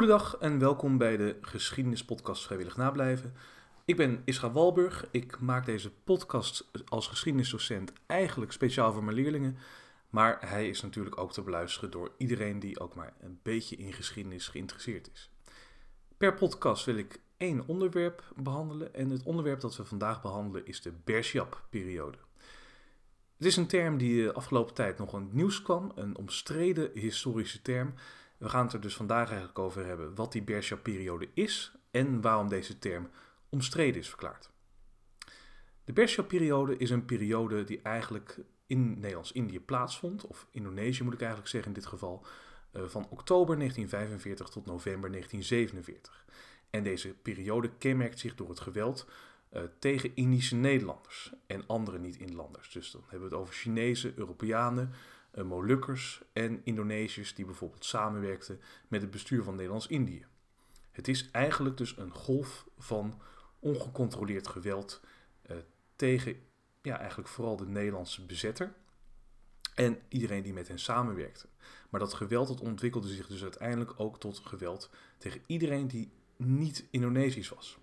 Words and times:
Goedendag 0.00 0.36
en 0.36 0.58
welkom 0.58 0.98
bij 0.98 1.16
de 1.16 1.36
geschiedenispodcast 1.40 2.44
Vrijwillig 2.44 2.76
Nablijven. 2.76 3.34
Ik 3.84 3.96
ben 3.96 4.22
Isra 4.24 4.50
Walburg. 4.50 5.06
Ik 5.10 5.40
maak 5.40 5.66
deze 5.66 5.90
podcast 6.04 6.70
als 6.88 7.06
geschiedenisdocent 7.06 7.92
eigenlijk 8.06 8.52
speciaal 8.52 8.92
voor 8.92 9.04
mijn 9.04 9.16
leerlingen. 9.16 9.56
Maar 10.10 10.38
hij 10.48 10.68
is 10.68 10.82
natuurlijk 10.82 11.20
ook 11.20 11.32
te 11.32 11.42
beluisteren 11.42 11.90
door 11.90 12.12
iedereen 12.16 12.60
die 12.60 12.80
ook 12.80 12.94
maar 12.94 13.12
een 13.20 13.38
beetje 13.42 13.76
in 13.76 13.92
geschiedenis 13.92 14.48
geïnteresseerd 14.48 15.10
is. 15.12 15.30
Per 16.16 16.34
podcast 16.34 16.84
wil 16.84 16.96
ik 16.96 17.20
één 17.36 17.66
onderwerp 17.66 18.32
behandelen 18.36 18.94
en 18.94 19.10
het 19.10 19.22
onderwerp 19.22 19.60
dat 19.60 19.76
we 19.76 19.84
vandaag 19.84 20.22
behandelen 20.22 20.66
is 20.66 20.80
de 20.82 20.92
Bergjap-periode. 21.04 22.18
Het 23.36 23.46
is 23.46 23.56
een 23.56 23.66
term 23.66 23.98
die 23.98 24.24
de 24.24 24.32
afgelopen 24.32 24.74
tijd 24.74 24.98
nog 24.98 25.14
in 25.14 25.22
het 25.22 25.32
nieuws 25.32 25.62
kwam, 25.62 25.92
een 25.94 26.16
omstreden 26.16 26.90
historische 26.94 27.62
term. 27.62 27.94
We 28.40 28.48
gaan 28.48 28.64
het 28.64 28.72
er 28.72 28.80
dus 28.80 28.96
vandaag 28.96 29.28
eigenlijk 29.28 29.58
over 29.58 29.86
hebben 29.86 30.14
wat 30.14 30.32
die 30.32 30.42
Bergjap-periode 30.42 31.28
is 31.34 31.72
en 31.90 32.20
waarom 32.20 32.48
deze 32.48 32.78
term 32.78 33.10
omstreden 33.48 34.00
is 34.00 34.08
verklaard. 34.08 34.50
De 35.84 35.92
Bergjap-periode 35.92 36.76
is 36.76 36.90
een 36.90 37.04
periode 37.04 37.64
die 37.64 37.80
eigenlijk 37.82 38.38
in 38.66 39.00
Nederlands-Indië 39.00 39.60
plaatsvond, 39.60 40.26
of 40.26 40.46
Indonesië 40.50 41.02
moet 41.02 41.12
ik 41.12 41.20
eigenlijk 41.20 41.50
zeggen 41.50 41.68
in 41.68 41.80
dit 41.80 41.86
geval, 41.86 42.26
eh, 42.72 42.82
van 42.82 43.06
oktober 43.10 43.56
1945 43.56 44.48
tot 44.48 44.66
november 44.66 45.10
1947. 45.10 46.24
En 46.70 46.82
deze 46.82 47.08
periode 47.08 47.70
kenmerkt 47.78 48.18
zich 48.18 48.34
door 48.34 48.48
het 48.48 48.60
geweld 48.60 49.06
uh, 49.52 49.62
tegen 49.78 50.16
Indische 50.16 50.56
Nederlanders 50.56 51.32
en 51.46 51.66
andere 51.66 51.98
niet-inlanders. 51.98 52.70
Dus 52.72 52.90
dan 52.90 53.02
hebben 53.08 53.28
we 53.28 53.34
het 53.34 53.42
over 53.44 53.54
Chinezen, 53.54 54.12
Europeanen, 54.16 54.92
Molukkers 55.34 56.22
en 56.32 56.60
Indonesiërs 56.64 57.34
die 57.34 57.44
bijvoorbeeld 57.44 57.84
samenwerkten 57.84 58.60
met 58.88 59.00
het 59.00 59.10
bestuur 59.10 59.42
van 59.42 59.54
Nederlands-Indië. 59.54 60.26
Het 60.90 61.08
is 61.08 61.30
eigenlijk 61.30 61.76
dus 61.76 61.96
een 61.96 62.10
golf 62.10 62.66
van 62.78 63.20
ongecontroleerd 63.58 64.48
geweld 64.48 65.00
uh, 65.50 65.56
tegen 65.96 66.36
ja, 66.82 66.98
eigenlijk 66.98 67.28
vooral 67.28 67.56
de 67.56 67.66
Nederlandse 67.66 68.26
bezetter 68.26 68.74
en 69.74 69.98
iedereen 70.08 70.42
die 70.42 70.52
met 70.52 70.68
hen 70.68 70.78
samenwerkte. 70.78 71.46
Maar 71.90 72.00
dat 72.00 72.14
geweld 72.14 72.48
dat 72.48 72.60
ontwikkelde 72.60 73.08
zich 73.08 73.26
dus 73.26 73.42
uiteindelijk 73.42 73.92
ook 73.96 74.20
tot 74.20 74.38
geweld 74.38 74.90
tegen 75.18 75.40
iedereen 75.46 75.88
die 75.88 76.10
niet 76.36 76.86
Indonesisch 76.90 77.48
was. 77.48 77.78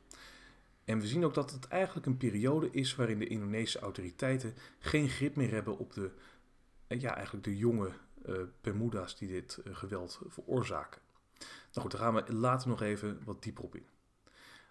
En 0.86 1.00
we 1.00 1.08
zien 1.08 1.26
ook 1.26 1.34
dat 1.34 1.52
het 1.52 1.68
eigenlijk 1.68 2.06
een 2.06 2.18
periode 2.18 2.70
is 2.72 2.96
waarin 2.96 3.20
de 3.20 3.28
Indonesische 3.28 3.80
autoriteiten 3.80 4.54
geen 4.80 5.10
grip 5.10 5.36
meer 5.36 5.52
hebben 5.52 5.78
op 5.78 5.94
de, 5.94 6.12
ja, 6.88 7.16
eigenlijk 7.16 7.46
de 7.46 7.58
jonge 7.58 7.92
uh, 8.26 8.36
Bermuda's 8.62 9.18
die 9.18 9.28
dit 9.28 9.60
uh, 9.64 9.76
geweld 9.76 10.22
veroorzaken. 10.28 11.02
Nou 11.40 11.82
goed, 11.82 11.92
daar 11.92 12.02
gaan 12.02 12.14
we 12.14 12.34
later 12.34 12.68
nog 12.68 12.82
even 12.82 13.22
wat 13.24 13.44
dieper 13.44 13.64
op 13.64 13.76
in. 13.76 13.86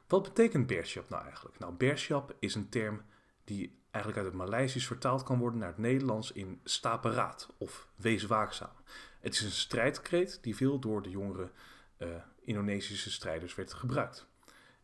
Wat 0.07 0.23
betekent 0.23 0.67
Bershap 0.67 1.09
nou 1.09 1.23
eigenlijk? 1.23 1.59
Nou, 1.59 1.73
Bershap 1.73 2.37
is 2.39 2.55
een 2.55 2.69
term 2.69 3.03
die 3.45 3.79
eigenlijk 3.91 4.25
uit 4.25 4.35
het 4.35 4.43
Maleisisch 4.43 4.87
vertaald 4.87 5.23
kan 5.23 5.39
worden 5.39 5.59
naar 5.59 5.69
het 5.69 5.79
Nederlands 5.79 6.33
in 6.33 6.61
sta 6.65 6.97
paraat 6.97 7.49
of 7.59 7.89
wees 7.95 8.23
waakzaam. 8.23 8.73
Het 9.21 9.35
is 9.35 9.41
een 9.41 9.51
strijdkreet 9.51 10.39
die 10.43 10.57
veel 10.57 10.79
door 10.79 11.03
de 11.03 11.11
jongere 11.11 11.51
uh, 11.99 12.09
Indonesische 12.41 13.11
strijders 13.11 13.55
werd 13.55 13.73
gebruikt. 13.73 14.27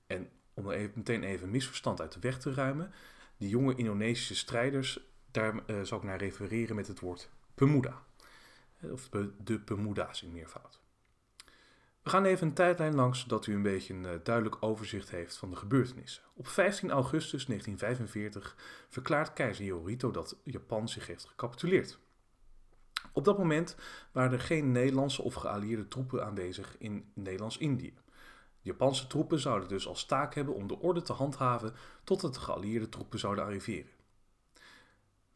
En 0.06 0.30
om 0.55 0.70
even, 0.70 0.92
meteen 0.94 1.22
even 1.22 1.50
misverstand 1.50 2.00
uit 2.00 2.12
de 2.12 2.20
weg 2.20 2.39
te 2.39 2.55
ruimen, 2.55 2.92
die 3.36 3.48
jonge 3.48 3.74
Indonesische 3.74 4.36
strijders, 4.36 5.00
daar 5.33 5.55
uh, 5.66 5.83
zal 5.83 5.98
ik 5.98 6.05
naar 6.05 6.19
refereren 6.19 6.77
met 6.77 6.86
het 6.86 7.00
woord 7.00 7.30
Pemuda. 7.55 8.02
Of 8.91 9.08
de 9.44 9.61
Pemuda's 9.61 10.22
in 10.22 10.33
meervoud. 10.33 10.80
We 12.02 12.11
gaan 12.11 12.24
even 12.24 12.47
een 12.47 12.55
tijdlijn 12.55 12.94
langs, 12.94 13.20
zodat 13.20 13.47
u 13.47 13.55
een 13.55 13.62
beetje 13.62 13.94
een 13.94 14.05
uh, 14.05 14.11
duidelijk 14.22 14.56
overzicht 14.61 15.11
heeft 15.11 15.36
van 15.36 15.50
de 15.50 15.56
gebeurtenissen. 15.56 16.22
Op 16.34 16.48
15 16.48 16.91
augustus 16.91 17.47
1945 17.47 18.56
verklaart 18.89 19.33
keizer 19.33 19.64
Hirohito 19.64 20.11
dat 20.11 20.36
Japan 20.45 20.89
zich 20.89 21.06
heeft 21.06 21.24
gecapituleerd. 21.24 21.98
Op 23.12 23.24
dat 23.24 23.39
moment 23.39 23.77
waren 24.12 24.33
er 24.33 24.40
geen 24.40 24.73
Nederlandse 24.73 25.23
of 25.23 25.35
geallieerde 25.35 25.89
troepen 25.89 26.24
aanwezig 26.24 26.77
in 26.79 27.11
Nederlands-Indië. 27.14 27.95
De 28.62 28.68
Japanse 28.68 29.06
troepen 29.06 29.39
zouden 29.40 29.68
dus 29.68 29.86
als 29.86 30.05
taak 30.05 30.35
hebben 30.35 30.55
om 30.55 30.67
de 30.67 30.79
orde 30.79 31.02
te 31.02 31.12
handhaven 31.12 31.74
totdat 32.05 32.35
de 32.35 32.40
geallieerde 32.40 32.89
troepen 32.89 33.18
zouden 33.18 33.45
arriveren. 33.45 33.90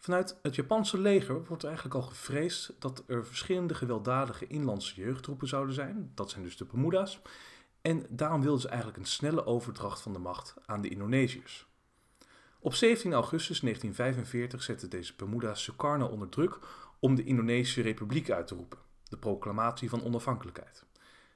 Vanuit 0.07 0.39
het 0.43 0.55
Japanse 0.55 0.99
leger 0.99 1.45
wordt 1.45 1.65
eigenlijk 1.65 1.95
al 1.95 2.03
gevreesd 2.03 2.73
dat 2.79 3.05
er 3.07 3.27
verschillende 3.27 3.75
gewelddadige 3.75 4.47
inlandse 4.47 4.95
jeugdtroepen 4.95 5.49
zouden 5.49 5.75
zijn. 5.75 6.11
Dat 6.15 6.31
zijn 6.31 6.43
dus 6.43 6.57
de 6.57 6.65
Bermuda's. 6.65 7.21
En 7.81 8.07
daarom 8.09 8.41
wilden 8.41 8.61
ze 8.61 8.69
eigenlijk 8.69 8.99
een 8.99 9.07
snelle 9.07 9.47
overdracht 9.47 10.01
van 10.01 10.13
de 10.13 10.19
macht 10.19 10.55
aan 10.67 10.81
de 10.81 10.89
Indonesiërs. 10.89 11.67
Op 12.59 12.75
17 12.75 13.13
augustus 13.13 13.61
1945 13.61 14.63
zetten 14.63 14.91
deze 14.91 15.15
Bermuda's 15.17 15.63
Sukarno 15.63 16.07
onder 16.07 16.29
druk 16.29 16.59
om 16.99 17.15
de 17.15 17.25
Indonesische 17.25 17.83
Republiek 17.83 18.31
uit 18.31 18.47
te 18.47 18.55
roepen, 18.55 18.79
de 19.09 19.17
proclamatie 19.17 19.89
van 19.89 20.05
onafhankelijkheid. 20.05 20.85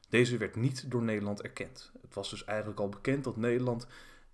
Deze 0.09 0.37
werd 0.37 0.57
niet 0.57 0.91
door 0.91 1.03
Nederland 1.03 1.43
erkend. 1.43 1.93
Het 2.03 2.15
was 2.15 2.31
dus 2.31 2.45
eigenlijk 2.45 2.81
al 2.81 2.89
bekend 2.89 3.25
dat 3.25 3.37
Nederland 3.37 3.87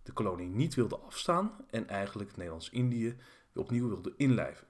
de 0.02 0.12
kolonie 0.12 0.48
niet 0.48 0.74
wilde 0.74 0.98
afstaan 0.98 1.52
en 1.70 1.88
eigenlijk 1.88 2.36
Nederlands-Indië 2.36 3.16
opnieuw 3.60 3.88
wilde 3.88 4.14
inlijven. 4.16 4.66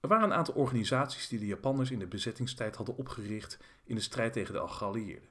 Er 0.00 0.08
waren 0.08 0.24
een 0.24 0.36
aantal 0.36 0.54
organisaties 0.54 1.28
die 1.28 1.38
de 1.38 1.46
Japanners 1.46 1.90
in 1.90 1.98
de 1.98 2.06
bezettingstijd 2.06 2.76
hadden 2.76 2.96
opgericht 2.96 3.58
in 3.84 3.94
de 3.94 4.00
strijd 4.00 4.32
tegen 4.32 4.54
de 4.54 4.68
geallieerden. 4.68 5.28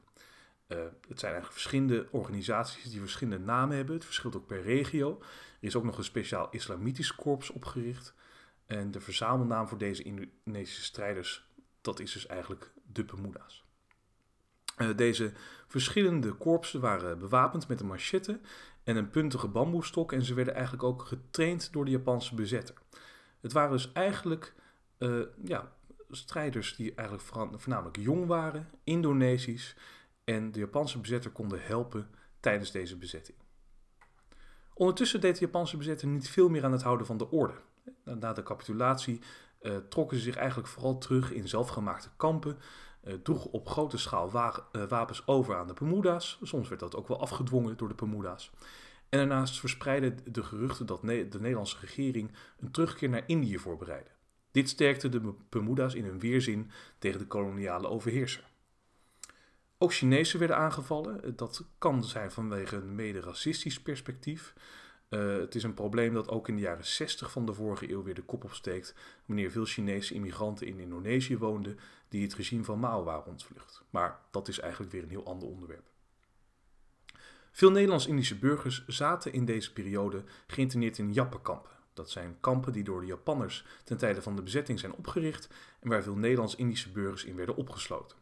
Uh, 0.68 0.78
het 1.08 1.20
zijn 1.20 1.32
eigenlijk 1.32 1.52
verschillende 1.52 2.08
organisaties 2.12 2.84
die 2.84 3.00
verschillende 3.00 3.46
namen 3.46 3.76
hebben. 3.76 3.96
Het 3.96 4.06
verschilt 4.06 4.36
ook 4.36 4.46
per 4.46 4.62
regio. 4.62 5.18
Er 5.60 5.68
is 5.68 5.76
ook 5.76 5.84
nog 5.84 5.98
een 5.98 6.04
speciaal 6.04 6.48
islamitisch 6.52 7.16
korps 7.16 7.50
opgericht. 7.50 8.14
En 8.66 8.92
de 8.92 9.00
verzamelnaam 9.00 9.68
voor 9.68 9.78
deze 9.78 10.04
Indonesische 10.04 10.84
strijders, 10.84 11.48
dat 11.82 12.00
is 12.00 12.12
dus 12.12 12.28
eigenlijk 12.28 12.72
de 12.84 13.04
Bermuda's. 13.04 13.64
Uh, 14.78 14.90
deze 14.96 15.32
verschillende 15.68 16.34
korpsen 16.34 16.80
waren 16.80 17.20
bewapend 17.20 17.68
met 17.68 17.80
een 17.80 17.88
machette 17.88 18.40
en 18.84 18.96
een 18.96 19.10
puntige 19.10 19.48
bamboestok 19.48 20.12
en 20.12 20.24
ze 20.24 20.34
werden 20.34 20.54
eigenlijk 20.54 20.84
ook 20.84 21.02
getraind 21.02 21.74
door 21.74 21.86
de 21.86 21.92
Japanse 21.92 22.36
bezetter. 22.36 22.76
Het 23.42 23.52
waren 23.52 23.72
dus 23.72 23.92
eigenlijk 23.92 24.54
uh, 25.00 25.26
ja, 25.44 25.72
strijders 26.10 26.76
die 26.76 26.96
eigenlijk 26.96 27.28
voornamelijk 27.62 27.98
jong 27.98 28.26
waren, 28.26 28.70
Indonesisch 28.84 29.76
en 30.24 30.52
de 30.52 30.60
Japanse 30.60 31.00
bezetter 31.00 31.32
konden 31.32 31.62
helpen 31.62 32.10
tijdens 32.40 32.72
deze 32.72 32.98
bezetting. 32.98 33.38
Ondertussen 34.74 35.22
deed 35.22 35.38
de 35.38 35.46
Japanse 35.46 35.78
bezetter 35.78 36.08
niet 36.08 36.30
veel 36.30 36.50
meer 36.50 36.64
aan 36.64 36.72
het 36.72 36.82
houden 36.82 37.06
van 37.06 37.18
de 37.18 37.32
orde. 37.32 37.54
Na 38.04 38.34
de 38.34 38.44
capitulatie 38.44 39.22
uh, 39.62 39.78
trokken 39.78 40.18
ze 40.18 40.24
zich 40.24 40.36
eigenlijk 40.36 40.68
vooral 40.68 40.98
terug 40.98 41.32
in 41.32 41.48
zelfgemaakte 41.48 42.10
kampen, 42.18 42.58
uh, 43.04 43.14
droegen 43.14 43.52
op 43.52 43.68
grote 43.68 43.98
schaal 43.98 44.34
uh, 44.36 44.88
wapens 44.88 45.28
over 45.28 45.56
aan 45.56 45.68
de 45.68 45.74
Bermuda's. 45.74 46.40
Soms 46.42 46.68
werd 46.70 46.82
dat 46.82 46.96
ook 46.96 47.08
wel 47.08 47.20
afgedwongen 47.20 47.78
door 47.78 47.88
de 47.88 47.94
Bermuda's. 47.94 48.52
En 49.10 49.18
daarnaast 49.18 49.60
verspreidden 49.60 50.18
de 50.26 50.44
geruchten 50.44 50.86
dat 50.86 51.02
de 51.02 51.08
Nederlandse 51.40 51.78
regering 51.82 52.32
een 52.60 52.72
terugkeer 52.72 53.10
naar 53.10 53.24
Indië 53.26 53.60
voorbereidde. 53.60 54.12
Dit 54.52 54.70
sterkte 54.70 55.10
de 55.10 55.34
Bermuda's 55.50 55.94
in 55.94 56.06
hun 56.06 56.20
weerzin 56.20 56.72
tegen 56.98 57.20
de 57.20 57.28
koloniale 57.28 57.88
overheerser. 57.88 58.48
Ook 59.78 59.94
Chinezen 59.94 60.40
werden 60.40 60.58
aangevallen. 60.58 61.36
Dat 61.36 61.66
kan 61.78 62.04
zijn 62.04 62.32
vanwege 62.32 62.76
een 62.76 62.96
mede-racistisch 62.96 63.82
perspectief. 63.82 64.54
Uh, 65.10 65.38
het 65.38 65.56
is 65.56 65.64
een 65.64 65.74
probleem 65.74 66.14
dat 66.14 66.30
ook 66.30 66.48
in 66.48 66.56
de 66.56 66.62
jaren 66.62 66.86
60 66.86 67.32
van 67.32 67.46
de 67.46 67.54
vorige 67.54 67.92
eeuw 67.92 68.04
weer 68.04 68.14
de 68.14 68.22
kop 68.22 68.44
opsteekt, 68.44 68.96
wanneer 69.26 69.52
veel 69.52 69.66
Chinese 69.66 70.14
immigranten 70.14 70.68
in 70.68 70.80
Indonesië 70.80 71.38
woonden 71.38 71.80
die 72.08 72.24
het 72.24 72.34
regime 72.34 72.64
van 72.64 72.80
Mao 72.80 73.04
waren 73.04 73.26
ontvlucht. 73.26 73.84
Maar 73.90 74.20
dat 74.32 74.48
is 74.48 74.60
eigenlijk 74.60 74.92
weer 74.92 75.04
een 75.04 75.10
heel 75.10 75.26
ander 75.26 75.48
onderwerp. 75.48 75.88
Veel 77.52 77.72
Nederlands-Indische 77.72 78.38
burgers 78.38 78.88
zaten 78.88 79.34
in 79.34 79.46
deze 79.46 79.74
periode 79.74 80.24
geïnterneerd 80.48 80.98
in 80.98 81.14
jappenkampen. 81.14 81.72
Dat 81.94 82.10
zijn 82.10 82.38
kampen 82.40 82.74
die 82.74 82.84
door 82.84 83.02
de 83.02 83.08
Japanners 83.08 83.66
ten 83.84 83.98
tijde 83.98 84.22
van 84.22 84.36
de 84.36 84.42
bezetting 84.42 84.80
zijn 84.80 84.94
opgericht 84.94 85.50
en 85.80 85.90
waar 85.90 86.04
veel 86.04 86.16
Nederlands-Indische 86.16 86.92
burgers 86.92 87.24
in 87.24 87.36
werden 87.36 87.56
opgesloten. 87.56 88.18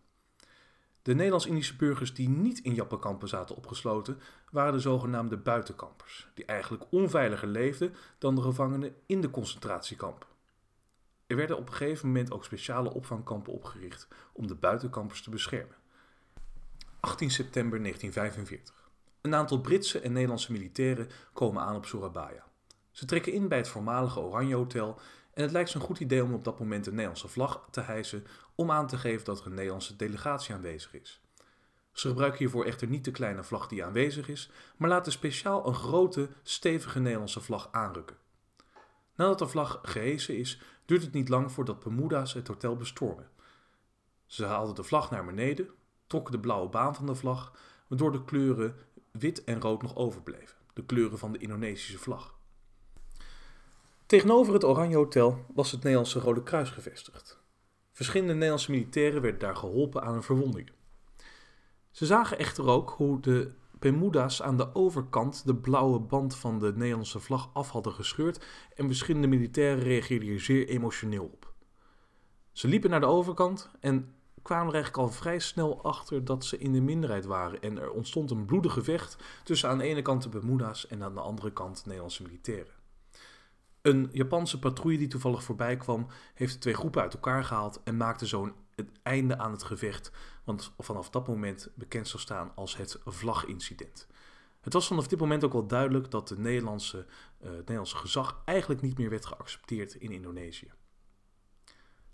De 1.07 1.13
Nederlands-Indische 1.15 1.75
burgers 1.75 2.13
die 2.13 2.29
niet 2.29 2.59
in 2.59 2.73
jappenkampen 2.73 3.27
zaten 3.27 3.55
opgesloten, 3.55 4.19
waren 4.51 4.73
de 4.73 4.79
zogenaamde 4.79 5.37
buitenkampers, 5.37 6.27
die 6.33 6.45
eigenlijk 6.45 6.83
onveiliger 6.89 7.47
leefden 7.47 7.93
dan 8.17 8.35
de 8.35 8.41
gevangenen 8.41 8.95
in 9.05 9.21
de 9.21 9.29
concentratiekampen. 9.29 10.27
Er 11.27 11.35
werden 11.35 11.57
op 11.57 11.67
een 11.67 11.73
gegeven 11.73 12.07
moment 12.07 12.31
ook 12.31 12.45
speciale 12.45 12.93
opvangkampen 12.93 13.53
opgericht 13.53 14.07
om 14.33 14.47
de 14.47 14.55
buitenkampers 14.55 15.21
te 15.21 15.29
beschermen. 15.29 15.75
18 16.99 17.31
september 17.31 17.79
1945. 17.79 18.89
Een 19.21 19.35
aantal 19.35 19.61
Britse 19.61 19.99
en 19.99 20.11
Nederlandse 20.11 20.51
militairen 20.51 21.09
komen 21.33 21.61
aan 21.61 21.75
op 21.75 21.85
Surabaya. 21.85 22.45
Ze 22.91 23.05
trekken 23.05 23.33
in 23.33 23.47
bij 23.47 23.57
het 23.57 23.69
voormalige 23.69 24.19
Oranje 24.19 24.55
Hotel 24.55 24.99
en 25.37 25.43
het 25.43 25.51
lijkt 25.51 25.69
zo'n 25.69 25.81
goed 25.81 25.99
idee 25.99 26.23
om 26.23 26.33
op 26.33 26.43
dat 26.43 26.59
moment 26.59 26.83
de 26.83 26.91
Nederlandse 26.91 27.27
vlag 27.27 27.67
te 27.71 27.81
hijsen 27.81 28.25
om 28.55 28.71
aan 28.71 28.87
te 28.87 28.97
geven 28.97 29.25
dat 29.25 29.39
er 29.39 29.45
een 29.45 29.53
Nederlandse 29.53 29.95
delegatie 29.95 30.55
aanwezig 30.55 30.93
is. 30.93 31.21
Ze 31.91 32.07
gebruiken 32.07 32.39
hiervoor 32.39 32.65
echter 32.65 32.87
niet 32.87 33.05
de 33.05 33.11
kleine 33.11 33.43
vlag 33.43 33.67
die 33.67 33.85
aanwezig 33.85 34.29
is, 34.29 34.51
maar 34.77 34.89
laten 34.89 35.11
speciaal 35.11 35.67
een 35.67 35.73
grote, 35.73 36.29
stevige 36.43 36.99
Nederlandse 36.99 37.41
vlag 37.41 37.69
aanrukken. 37.71 38.17
Nadat 39.15 39.39
de 39.39 39.47
vlag 39.47 39.79
gehesen 39.83 40.37
is, 40.37 40.61
duurt 40.85 41.01
het 41.01 41.13
niet 41.13 41.29
lang 41.29 41.51
voordat 41.51 41.79
Bermuda's 41.79 42.33
het 42.33 42.47
hotel 42.47 42.75
bestormen. 42.75 43.29
Ze 44.25 44.45
haalden 44.45 44.75
de 44.75 44.83
vlag 44.83 45.11
naar 45.11 45.25
beneden, 45.25 45.69
trokken 46.07 46.31
de 46.31 46.39
blauwe 46.39 46.69
baan 46.69 46.95
van 46.95 47.05
de 47.05 47.15
vlag, 47.15 47.53
waardoor 47.87 48.11
de 48.11 48.23
kleuren 48.23 48.75
wit 49.11 49.43
en 49.43 49.61
rood 49.61 49.81
nog 49.81 49.95
overbleven, 49.95 50.57
de 50.73 50.85
kleuren 50.85 51.17
van 51.17 51.31
de 51.31 51.37
Indonesische 51.37 51.97
vlag. 51.97 52.36
Tegenover 54.07 54.53
het 54.53 54.63
Oranje 54.63 54.95
Hotel 54.95 55.45
was 55.53 55.71
het 55.71 55.83
Nederlandse 55.83 56.19
Rode 56.19 56.43
Kruis 56.43 56.69
gevestigd. 56.69 57.39
Verschillende 57.91 58.33
Nederlandse 58.33 58.71
militairen 58.71 59.21
werden 59.21 59.39
daar 59.39 59.55
geholpen 59.55 60.01
aan 60.01 60.13
hun 60.13 60.23
verwondingen. 60.23 60.73
Ze 61.91 62.05
zagen 62.05 62.37
echter 62.37 62.67
ook 62.67 62.89
hoe 62.89 63.19
de 63.19 63.51
Bermuda's 63.79 64.41
aan 64.41 64.57
de 64.57 64.75
overkant 64.75 65.45
de 65.45 65.55
blauwe 65.55 65.99
band 65.99 66.35
van 66.35 66.59
de 66.59 66.73
Nederlandse 66.75 67.19
vlag 67.19 67.49
af 67.53 67.69
hadden 67.69 67.93
gescheurd 67.93 68.45
en 68.75 68.87
verschillende 68.87 69.27
militairen 69.27 69.83
reageerden 69.83 70.27
hier 70.27 70.39
zeer 70.39 70.67
emotioneel 70.67 71.23
op. 71.23 71.53
Ze 72.51 72.67
liepen 72.67 72.89
naar 72.89 72.99
de 72.99 73.05
overkant 73.05 73.69
en 73.79 74.13
kwamen 74.41 74.67
er 74.67 74.73
eigenlijk 74.73 75.03
al 75.03 75.13
vrij 75.13 75.39
snel 75.39 75.83
achter 75.83 76.25
dat 76.25 76.45
ze 76.45 76.57
in 76.57 76.71
de 76.71 76.81
minderheid 76.81 77.25
waren 77.25 77.61
en 77.61 77.77
er 77.77 77.91
ontstond 77.91 78.31
een 78.31 78.45
bloedig 78.45 78.73
gevecht 78.73 79.17
tussen 79.43 79.69
aan 79.69 79.77
de 79.77 79.83
ene 79.83 80.01
kant 80.01 80.23
de 80.23 80.29
Bermuda's 80.29 80.87
en 80.87 81.03
aan 81.03 81.13
de 81.13 81.21
andere 81.21 81.53
kant 81.53 81.85
Nederlandse 81.85 82.23
militairen. 82.23 82.76
Een 83.87 84.09
Japanse 84.11 84.59
patrouille 84.59 84.97
die 84.97 85.07
toevallig 85.07 85.43
voorbij 85.43 85.77
kwam, 85.77 86.07
heeft 86.33 86.53
de 86.53 86.59
twee 86.59 86.73
groepen 86.73 87.01
uit 87.01 87.13
elkaar 87.13 87.43
gehaald 87.43 87.81
en 87.83 87.97
maakte 87.97 88.27
zo 88.27 88.53
het 88.75 88.89
einde 89.03 89.37
aan 89.37 89.51
het 89.51 89.63
gevecht, 89.63 90.11
want 90.43 90.73
vanaf 90.77 91.09
dat 91.09 91.27
moment 91.27 91.69
bekend 91.75 92.07
zou 92.07 92.21
staan 92.21 92.51
als 92.55 92.77
het 92.77 92.99
vlagincident. 93.05 94.07
Het 94.61 94.73
was 94.73 94.87
vanaf 94.87 95.07
dit 95.07 95.19
moment 95.19 95.43
ook 95.43 95.53
wel 95.53 95.67
duidelijk 95.67 96.11
dat 96.11 96.27
de 96.27 96.39
Nederlandse, 96.39 96.97
uh, 96.97 97.47
het 97.47 97.57
Nederlandse 97.57 97.95
gezag 97.95 98.41
eigenlijk 98.45 98.81
niet 98.81 98.97
meer 98.97 99.09
werd 99.09 99.25
geaccepteerd 99.25 99.93
in 99.93 100.11
Indonesië. 100.11 100.71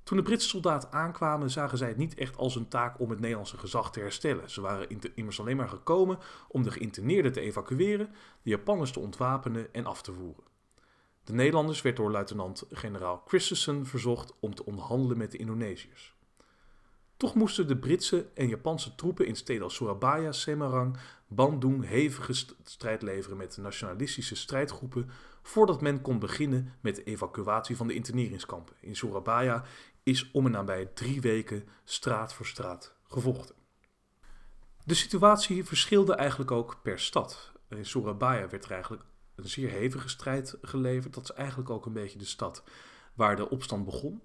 Toen 0.03 0.17
de 0.17 0.23
Britse 0.23 0.47
soldaten 0.47 0.91
aankwamen, 0.91 1.49
zagen 1.49 1.77
zij 1.77 1.87
het 1.87 1.97
niet 1.97 2.15
echt 2.15 2.37
als 2.37 2.55
een 2.55 2.67
taak 2.67 2.99
om 2.99 3.09
het 3.09 3.19
Nederlandse 3.19 3.57
gezag 3.57 3.91
te 3.91 3.99
herstellen. 3.99 4.49
Ze 4.49 4.61
waren 4.61 5.15
immers 5.15 5.39
alleen 5.39 5.57
maar 5.57 5.69
gekomen 5.69 6.19
om 6.47 6.63
de 6.63 6.71
geïnterneerden 6.71 7.31
te 7.31 7.41
evacueren, 7.41 8.13
de 8.41 8.49
Japanners 8.49 8.91
te 8.91 8.99
ontwapenen 8.99 9.73
en 9.73 9.85
af 9.85 10.01
te 10.01 10.13
voeren. 10.13 10.52
De 11.23 11.33
Nederlanders 11.33 11.81
werd 11.81 11.95
door 11.95 12.11
luitenant-generaal 12.11 13.23
Christensen 13.25 13.85
verzocht 13.85 14.33
om 14.39 14.55
te 14.55 14.65
onderhandelen 14.65 15.17
met 15.17 15.31
de 15.31 15.37
Indonesiërs. 15.37 16.15
Toch 17.17 17.35
moesten 17.35 17.67
de 17.67 17.77
Britse 17.77 18.29
en 18.33 18.47
Japanse 18.47 18.95
troepen 18.95 19.27
in 19.27 19.35
steden 19.35 19.63
als 19.63 19.75
Surabaya, 19.75 20.31
Semarang, 20.31 20.97
Bandung 21.27 21.85
hevige 21.85 22.33
strijd 22.63 23.01
leveren 23.01 23.37
met 23.37 23.55
de 23.55 23.61
nationalistische 23.61 24.35
strijdgroepen 24.35 25.09
voordat 25.41 25.81
men 25.81 26.01
kon 26.01 26.19
beginnen 26.19 26.73
met 26.81 26.95
de 26.95 27.03
evacuatie 27.03 27.77
van 27.77 27.87
de 27.87 27.93
interneringskampen. 27.93 28.75
In 28.79 28.95
Surabaya 28.95 29.63
is 30.03 30.31
om 30.31 30.45
en 30.45 30.51
nabij 30.51 30.85
drie 30.85 31.21
weken 31.21 31.67
straat 31.83 32.33
voor 32.33 32.45
straat 32.45 32.95
gevochten. 33.07 33.55
De 34.85 34.93
situatie 34.93 35.63
verschilde 35.63 36.15
eigenlijk 36.15 36.51
ook 36.51 36.79
per 36.81 36.99
stad. 36.99 37.51
In 37.69 37.85
Surabaya 37.85 38.49
werd 38.49 38.65
er 38.65 38.71
eigenlijk 38.71 39.03
een 39.35 39.49
zeer 39.49 39.69
hevige 39.69 40.09
strijd 40.09 40.57
geleverd. 40.61 41.13
Dat 41.13 41.23
is 41.23 41.31
eigenlijk 41.31 41.69
ook 41.69 41.85
een 41.85 41.93
beetje 41.93 42.17
de 42.17 42.25
stad 42.25 42.63
waar 43.13 43.35
de 43.35 43.49
opstand 43.49 43.85
begon. 43.85 44.21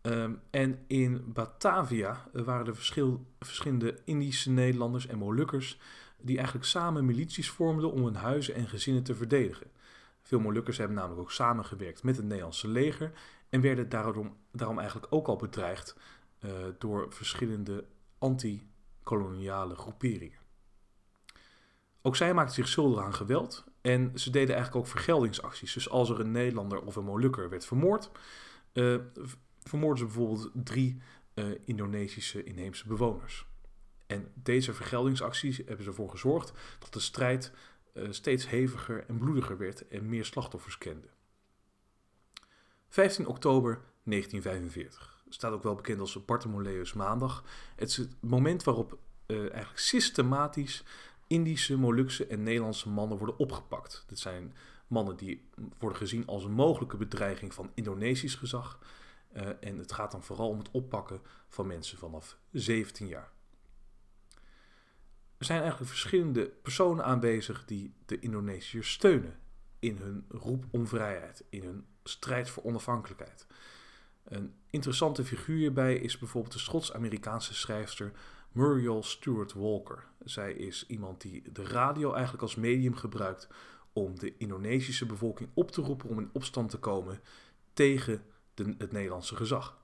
Ehm, 0.00 0.34
en 0.50 0.84
in 0.86 1.32
Batavia 1.32 2.28
waren 2.32 2.66
er 2.66 2.74
verschil, 2.74 3.26
verschillende 3.40 3.98
Indische 4.04 4.50
Nederlanders 4.50 5.06
en 5.06 5.18
Molukkers 5.18 5.78
die 6.20 6.36
eigenlijk 6.36 6.66
samen 6.66 7.04
milities 7.04 7.50
vormden 7.50 7.92
om 7.92 8.04
hun 8.04 8.14
huizen 8.14 8.54
en 8.54 8.68
gezinnen 8.68 9.02
te 9.02 9.14
verdedigen. 9.14 9.70
Veel 10.22 10.40
Molukkers 10.40 10.78
hebben 10.78 10.96
namelijk 10.96 11.20
ook 11.20 11.32
samengewerkt 11.32 12.02
met 12.02 12.16
het 12.16 12.24
Nederlandse 12.24 12.68
leger 12.68 13.12
en 13.48 13.60
werden 13.60 13.88
daarom, 13.88 14.36
daarom 14.52 14.78
eigenlijk 14.78 15.12
ook 15.12 15.28
al 15.28 15.36
bedreigd 15.36 15.96
uh, 16.40 16.50
door 16.78 17.12
verschillende 17.12 17.84
anti-koloniale 18.18 19.74
groeperingen. 19.74 20.38
Ook 22.02 22.16
zij 22.16 22.34
maakten 22.34 22.54
zich 22.54 22.68
schuldig 22.68 23.04
aan 23.04 23.14
geweld 23.14 23.64
en 23.88 24.10
ze 24.14 24.30
deden 24.30 24.54
eigenlijk 24.54 24.76
ook 24.76 24.90
vergeldingsacties. 24.90 25.72
Dus 25.72 25.88
als 25.88 26.10
er 26.10 26.20
een 26.20 26.30
Nederlander 26.30 26.82
of 26.82 26.96
een 26.96 27.04
Molukker 27.04 27.48
werd 27.48 27.66
vermoord, 27.66 28.10
uh, 28.72 28.96
vermoorden 29.60 29.98
ze 29.98 30.04
bijvoorbeeld 30.04 30.50
drie 30.54 31.02
uh, 31.34 31.44
Indonesische 31.64 32.44
inheemse 32.44 32.86
bewoners. 32.86 33.46
En 34.06 34.32
deze 34.34 34.74
vergeldingsacties 34.74 35.56
hebben 35.66 35.86
ervoor 35.86 36.10
gezorgd 36.10 36.52
dat 36.78 36.92
de 36.92 37.00
strijd 37.00 37.52
uh, 37.94 38.06
steeds 38.10 38.48
heviger 38.48 39.04
en 39.06 39.18
bloediger 39.18 39.58
werd 39.58 39.88
en 39.88 40.08
meer 40.08 40.24
slachtoffers 40.24 40.78
kende. 40.78 41.08
15 42.88 43.26
oktober 43.26 43.72
1945 44.02 45.24
staat 45.28 45.52
ook 45.52 45.62
wel 45.62 45.74
bekend 45.74 46.00
als 46.00 46.24
Bartholomeus 46.24 46.92
Maandag. 46.92 47.44
Het 47.76 47.88
is 47.88 47.96
het 47.96 48.16
moment 48.20 48.64
waarop 48.64 48.98
eigenlijk 49.26 49.78
systematisch 49.78 50.84
Indische, 51.28 51.76
Molukse 51.76 52.26
en 52.26 52.42
Nederlandse 52.42 52.88
mannen 52.88 53.18
worden 53.18 53.38
opgepakt. 53.38 54.04
Dit 54.06 54.18
zijn 54.18 54.54
mannen 54.86 55.16
die 55.16 55.48
worden 55.78 55.98
gezien 55.98 56.26
als 56.26 56.44
een 56.44 56.52
mogelijke 56.52 56.96
bedreiging 56.96 57.54
van 57.54 57.70
Indonesisch 57.74 58.34
gezag. 58.34 58.78
Uh, 59.36 59.48
en 59.60 59.78
het 59.78 59.92
gaat 59.92 60.10
dan 60.10 60.22
vooral 60.22 60.48
om 60.48 60.58
het 60.58 60.70
oppakken 60.70 61.20
van 61.48 61.66
mensen 61.66 61.98
vanaf 61.98 62.38
17 62.52 63.06
jaar. 63.06 63.30
Er 65.38 65.44
zijn 65.44 65.60
eigenlijk 65.60 65.90
verschillende 65.90 66.48
personen 66.62 67.04
aanwezig 67.04 67.64
die 67.64 67.94
de 68.06 68.18
Indonesiërs 68.18 68.92
steunen 68.92 69.38
in 69.78 69.96
hun 69.96 70.24
roep 70.28 70.64
om 70.70 70.86
vrijheid, 70.86 71.44
in 71.50 71.62
hun 71.62 71.86
strijd 72.04 72.50
voor 72.50 72.62
onafhankelijkheid. 72.62 73.46
Een 74.24 74.54
interessante 74.70 75.24
figuur 75.24 75.56
hierbij 75.56 75.94
is 75.94 76.18
bijvoorbeeld 76.18 76.52
de 76.52 76.58
Schots-Amerikaanse 76.58 77.54
schrijfster 77.54 78.12
Muriel 78.58 79.02
Stewart 79.02 79.52
Walker. 79.52 80.04
Zij 80.24 80.52
is 80.52 80.86
iemand 80.86 81.20
die 81.20 81.52
de 81.52 81.64
radio 81.64 82.12
eigenlijk 82.12 82.42
als 82.42 82.54
medium 82.54 82.94
gebruikt 82.94 83.48
om 83.92 84.18
de 84.18 84.36
Indonesische 84.36 85.06
bevolking 85.06 85.48
op 85.54 85.70
te 85.70 85.80
roepen 85.80 86.08
om 86.08 86.18
in 86.18 86.30
opstand 86.32 86.70
te 86.70 86.78
komen 86.78 87.20
tegen 87.72 88.22
de, 88.54 88.74
het 88.78 88.92
Nederlandse 88.92 89.36
gezag. 89.36 89.78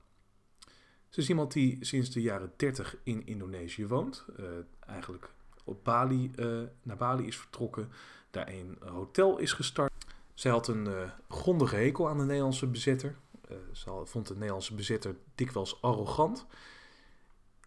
Ze 1.09 1.19
is 1.19 1.29
iemand 1.29 1.53
die 1.53 1.85
sinds 1.85 2.09
de 2.09 2.21
jaren 2.21 2.53
30 2.55 2.97
in 3.03 3.25
Indonesië 3.25 3.87
woont. 3.87 4.25
Uh, 4.39 4.45
eigenlijk 4.79 5.33
op 5.63 5.83
Bali, 5.83 6.31
uh, 6.35 6.61
naar 6.83 6.97
Bali 6.97 7.27
is 7.27 7.37
vertrokken. 7.37 7.91
Daar 8.31 8.47
een 8.47 8.77
hotel 8.79 9.37
is 9.37 9.53
gestart. 9.53 9.91
Zij 10.33 10.51
had 10.51 10.67
een 10.67 10.87
uh, 10.87 11.09
grondige 11.29 11.75
hekel 11.75 12.09
aan 12.09 12.17
de 12.17 12.23
Nederlandse 12.23 12.67
bezetter. 12.67 13.15
ze 13.71 14.01
vond 14.03 14.27
de 14.27 14.33
Nederlandse 14.33 14.75
bezetter 14.75 15.15
dikwijls 15.35 15.81
arrogant. 15.81 16.45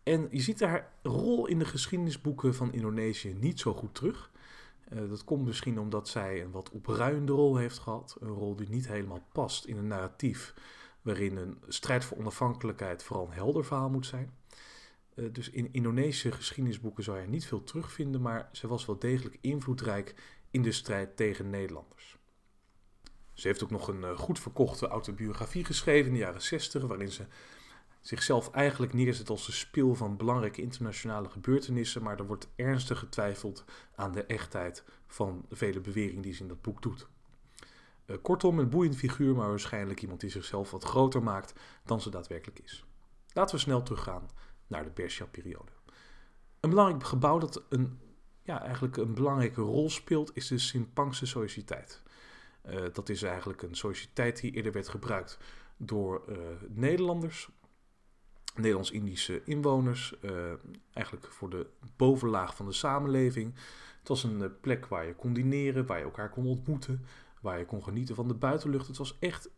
En 0.09 0.29
je 0.31 0.41
ziet 0.41 0.61
haar 0.61 0.93
rol 1.03 1.47
in 1.47 1.59
de 1.59 1.65
geschiedenisboeken 1.65 2.55
van 2.55 2.73
Indonesië 2.73 3.35
niet 3.35 3.61
zo 3.61 3.75
goed 3.75 3.95
terug. 3.95 4.31
Uh, 4.93 5.09
dat 5.09 5.25
komt 5.25 5.45
misschien 5.45 5.81
omdat 5.81 6.09
zij 6.09 6.43
een 6.43 6.51
wat 6.51 6.71
opruiende 6.71 7.33
rol 7.33 7.57
heeft 7.57 7.79
gehad. 7.79 8.17
Een 8.21 8.29
rol 8.29 8.57
die 8.57 8.69
niet 8.69 8.89
helemaal 8.89 9.23
past 9.33 9.65
in 9.65 9.77
een 9.77 9.87
narratief 9.87 10.55
waarin 11.03 11.37
een 11.37 11.59
strijd 11.69 12.05
voor 12.05 12.19
onafhankelijkheid 12.19 13.03
vooral 13.03 13.27
een 13.27 13.33
helder 13.33 13.65
verhaal 13.65 13.91
moet 13.91 14.07
zijn. 14.07 14.33
Uh, 15.15 15.33
dus 15.33 15.51
in 15.51 15.69
Indonesische 15.73 16.33
geschiedenisboeken 16.33 17.05
zou 17.05 17.21
je 17.21 17.27
niet 17.27 17.47
veel 17.47 17.65
terugvinden, 17.65 18.21
maar 18.21 18.49
zij 18.53 18.69
was 18.69 18.87
wel 18.87 18.99
degelijk 18.99 19.39
invloedrijk 19.41 20.15
in 20.51 20.63
de 20.63 20.73
strijd 20.73 21.17
tegen 21.17 21.51
Nederlanders. 21.51 22.19
Ze 23.33 23.47
heeft 23.47 23.63
ook 23.63 23.71
nog 23.71 23.89
een 23.89 24.01
uh, 24.01 24.19
goed 24.19 24.39
verkochte 24.39 24.87
autobiografie 24.87 25.65
geschreven 25.65 26.07
in 26.07 26.13
de 26.13 26.19
jaren 26.19 26.43
60, 26.43 26.83
waarin 26.83 27.13
ze 27.13 27.27
zichzelf 28.01 28.51
eigenlijk 28.51 28.93
neerzet 28.93 29.31
als 29.31 29.47
de 29.47 29.53
spil 29.53 29.95
van 29.95 30.17
belangrijke 30.17 30.63
internationale 30.63 31.29
gebeurtenissen, 31.29 32.03
maar 32.03 32.19
er 32.19 32.27
wordt 32.27 32.49
ernstig 32.57 32.99
getwijfeld 32.99 33.65
aan 33.95 34.13
de 34.13 34.25
echtheid 34.25 34.85
van 35.07 35.45
de 35.49 35.57
vele 35.57 35.81
beweringen 35.81 36.23
die 36.23 36.35
ze 36.35 36.43
in 36.43 36.49
dat 36.49 36.63
boek 36.63 36.83
doet. 36.83 37.09
Uh, 38.07 38.17
kortom, 38.23 38.59
een 38.59 38.69
boeiend 38.69 38.97
figuur, 38.97 39.35
maar 39.35 39.49
waarschijnlijk 39.49 40.03
iemand 40.03 40.21
die 40.21 40.31
zichzelf 40.31 40.71
wat 40.71 40.85
groter 40.85 41.23
maakt 41.23 41.53
dan 41.85 42.01
ze 42.01 42.11
daadwerkelijk 42.11 42.59
is. 42.59 42.85
Laten 43.33 43.55
we 43.55 43.61
snel 43.61 43.83
teruggaan 43.83 44.29
naar 44.67 44.85
de 44.85 44.91
Bersia-periode. 44.91 45.73
Een 46.61 46.71
belangrijk 46.71 47.05
gebouw 47.05 47.39
dat 47.39 47.63
een, 47.69 47.99
ja, 48.43 48.63
eigenlijk 48.63 48.97
een 48.97 49.15
belangrijke 49.15 49.61
rol 49.61 49.91
speelt, 49.91 50.31
is 50.37 50.49
de 50.49 51.27
Sociëteit. 51.27 52.03
Uh, 52.67 52.85
dat 52.93 53.09
is 53.09 53.23
eigenlijk 53.23 53.63
een 53.63 53.75
sociëteit 53.75 54.41
die 54.41 54.53
eerder 54.53 54.73
werd 54.73 54.89
gebruikt 54.89 55.39
door 55.77 56.23
uh, 56.29 56.37
Nederlanders 56.69 57.49
Nederlands-Indische 58.59 59.43
inwoners, 59.45 60.15
uh, 60.21 60.53
eigenlijk 60.93 61.27
voor 61.27 61.51
de 61.51 61.67
bovenlaag 61.97 62.57
van 62.57 62.67
de 62.67 62.73
samenleving. 62.73 63.55
Het 63.99 64.09
was 64.09 64.25
een 64.25 64.41
uh, 64.41 64.47
plek 64.61 64.87
waar 64.87 65.07
je 65.07 65.15
kon 65.15 65.33
dineren, 65.33 65.87
waar 65.87 65.99
je 65.99 66.05
elkaar 66.05 66.31
kon 66.31 66.47
ontmoeten, 66.47 67.05
waar 67.41 67.59
je 67.59 67.65
kon 67.65 67.83
genieten 67.83 68.15
van 68.15 68.29
de 68.29 68.35
buitenlucht. 68.35 68.87
Het 68.87 68.97
was 68.97 69.17
echt 69.19 69.51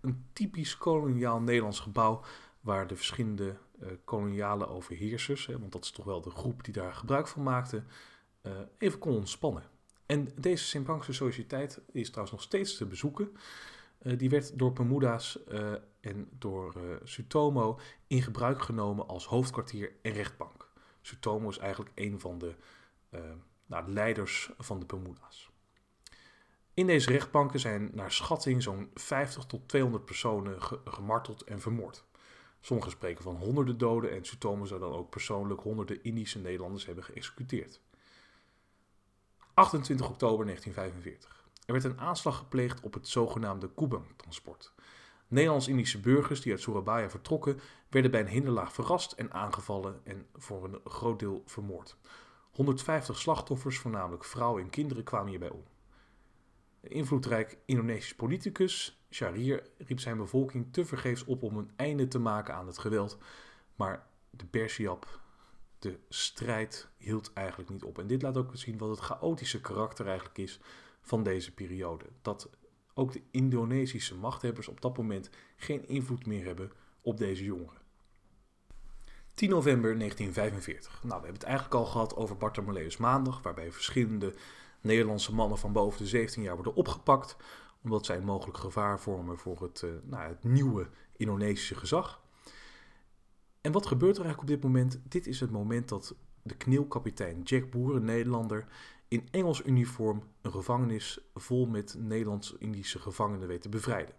een 0.00 0.24
typisch 0.32 0.78
koloniaal 0.78 1.40
Nederlands 1.40 1.80
gebouw 1.80 2.22
waar 2.60 2.86
de 2.86 2.96
verschillende 2.96 3.56
uh, 3.82 3.88
koloniale 4.04 4.68
overheersers, 4.68 5.46
hè, 5.46 5.58
want 5.58 5.72
dat 5.72 5.84
is 5.84 5.90
toch 5.90 6.04
wel 6.04 6.20
de 6.20 6.30
groep 6.30 6.64
die 6.64 6.74
daar 6.74 6.94
gebruik 6.94 7.28
van 7.28 7.42
maakte, 7.42 7.82
even 8.78 8.98
kon 8.98 9.14
ontspannen. 9.14 9.62
En 10.06 10.28
deze 10.40 10.64
Sint 10.64 10.88
Sociëteit 11.08 11.80
is 11.92 12.08
trouwens 12.08 12.32
nog 12.36 12.42
steeds 12.42 12.76
te 12.76 12.86
bezoeken. 12.86 13.36
Die 13.98 14.30
werd 14.30 14.58
door 14.58 14.72
Bermuda's 14.72 15.38
en 16.08 16.28
door 16.30 17.00
Sutomo 17.04 17.78
in 18.06 18.22
gebruik 18.22 18.62
genomen 18.62 19.08
als 19.08 19.26
hoofdkwartier 19.26 19.92
en 20.02 20.12
rechtbank. 20.12 20.68
Sutomo 21.00 21.48
is 21.48 21.58
eigenlijk 21.58 21.90
een 21.94 22.20
van 22.20 22.38
de 22.38 22.54
nou, 23.66 23.92
leiders 23.92 24.50
van 24.58 24.78
de 24.78 24.86
Bermuda's. 24.86 25.50
In 26.74 26.86
deze 26.86 27.10
rechtbanken 27.10 27.60
zijn 27.60 27.90
naar 27.92 28.12
schatting 28.12 28.62
zo'n 28.62 28.90
50 28.94 29.44
tot 29.44 29.68
200 29.68 30.04
personen 30.04 30.62
gemarteld 30.84 31.42
en 31.42 31.60
vermoord. 31.60 32.04
Sommigen 32.60 32.92
spreken 32.92 33.22
van 33.22 33.36
honderden 33.36 33.78
doden 33.78 34.10
en 34.10 34.24
Sutomo 34.24 34.64
zou 34.64 34.80
dan 34.80 34.92
ook 34.92 35.10
persoonlijk 35.10 35.60
honderden 35.60 36.02
Indische 36.02 36.38
Nederlanders 36.38 36.86
hebben 36.86 37.04
geëxecuteerd. 37.04 37.80
28 39.54 40.08
oktober 40.08 40.44
1945. 40.44 41.46
Er 41.66 41.72
werd 41.72 41.84
een 41.84 42.00
aanslag 42.00 42.36
gepleegd 42.36 42.80
op 42.80 42.94
het 42.94 43.08
zogenaamde 43.08 43.70
Kubang-transport. 43.74 44.72
Nederlands-Indische 45.28 46.00
burgers 46.00 46.40
die 46.40 46.52
uit 46.52 46.60
Surabaya 46.60 47.10
vertrokken, 47.10 47.60
werden 47.88 48.10
bij 48.10 48.20
een 48.20 48.28
hinderlaag 48.28 48.72
verrast 48.72 49.12
en 49.12 49.32
aangevallen 49.32 50.00
en 50.04 50.26
voor 50.34 50.64
een 50.64 50.80
groot 50.84 51.18
deel 51.18 51.42
vermoord. 51.46 51.96
150 52.50 53.18
slachtoffers, 53.18 53.78
voornamelijk 53.78 54.24
vrouwen 54.24 54.62
en 54.62 54.70
kinderen, 54.70 55.04
kwamen 55.04 55.28
hierbij 55.28 55.50
om. 55.50 55.64
Een 56.80 56.90
invloedrijk 56.90 57.58
Indonesisch 57.64 58.14
politicus, 58.14 59.02
Sharir, 59.10 59.70
riep 59.78 60.00
zijn 60.00 60.16
bevolking 60.16 60.72
tevergeefs 60.72 61.24
op 61.24 61.42
om 61.42 61.56
een 61.56 61.70
einde 61.76 62.08
te 62.08 62.18
maken 62.18 62.54
aan 62.54 62.66
het 62.66 62.78
geweld. 62.78 63.18
Maar 63.76 64.06
de 64.30 64.44
Bersiap, 64.50 65.20
de 65.78 65.98
strijd, 66.08 66.88
hield 66.96 67.32
eigenlijk 67.32 67.70
niet 67.70 67.84
op. 67.84 67.98
En 67.98 68.06
dit 68.06 68.22
laat 68.22 68.36
ook 68.36 68.50
zien 68.52 68.78
wat 68.78 68.88
het 68.88 68.98
chaotische 68.98 69.60
karakter 69.60 70.06
eigenlijk 70.06 70.38
is 70.38 70.60
van 71.00 71.22
deze 71.22 71.54
periode. 71.54 72.04
Dat 72.22 72.50
ook 72.98 73.12
de 73.12 73.22
Indonesische 73.30 74.14
machthebbers 74.16 74.68
op 74.68 74.80
dat 74.80 74.96
moment 74.96 75.30
geen 75.56 75.88
invloed 75.88 76.26
meer 76.26 76.44
hebben 76.44 76.72
op 77.00 77.18
deze 77.18 77.44
jongeren. 77.44 77.82
10 79.34 79.50
november 79.50 79.98
1945. 79.98 80.92
Nou, 80.92 81.06
we 81.06 81.12
hebben 81.12 81.32
het 81.32 81.42
eigenlijk 81.42 81.74
al 81.74 81.84
gehad 81.84 82.16
over 82.16 82.36
Bartholomeus 82.36 82.96
Maandag, 82.96 83.42
waarbij 83.42 83.72
verschillende 83.72 84.34
Nederlandse 84.80 85.34
mannen 85.34 85.58
van 85.58 85.72
boven 85.72 85.98
de 85.98 86.06
17 86.06 86.42
jaar 86.42 86.54
worden 86.54 86.74
opgepakt, 86.74 87.36
omdat 87.82 88.06
zij 88.06 88.20
mogelijk 88.20 88.58
gevaar 88.58 89.00
vormen 89.00 89.38
voor 89.38 89.62
het, 89.62 89.82
uh, 89.82 89.90
nou, 90.04 90.28
het 90.28 90.44
nieuwe 90.44 90.88
Indonesische 91.16 91.74
gezag. 91.74 92.22
En 93.60 93.72
wat 93.72 93.86
gebeurt 93.86 94.16
er 94.16 94.24
eigenlijk 94.24 94.50
op 94.50 94.60
dit 94.60 94.70
moment? 94.72 95.00
Dit 95.08 95.26
is 95.26 95.40
het 95.40 95.50
moment 95.50 95.88
dat 95.88 96.14
de 96.42 96.56
knielkapitein 96.56 97.42
Jack 97.42 97.70
Boer, 97.70 97.96
een 97.96 98.04
Nederlander, 98.04 98.66
in 99.08 99.28
Engels 99.30 99.64
uniform 99.64 100.22
een 100.42 100.52
gevangenis 100.52 101.18
vol 101.34 101.66
met 101.66 101.94
Nederlands-Indische 101.98 102.98
gevangenen 102.98 103.48
weet 103.48 103.62
te 103.62 103.68
bevrijden. 103.68 104.14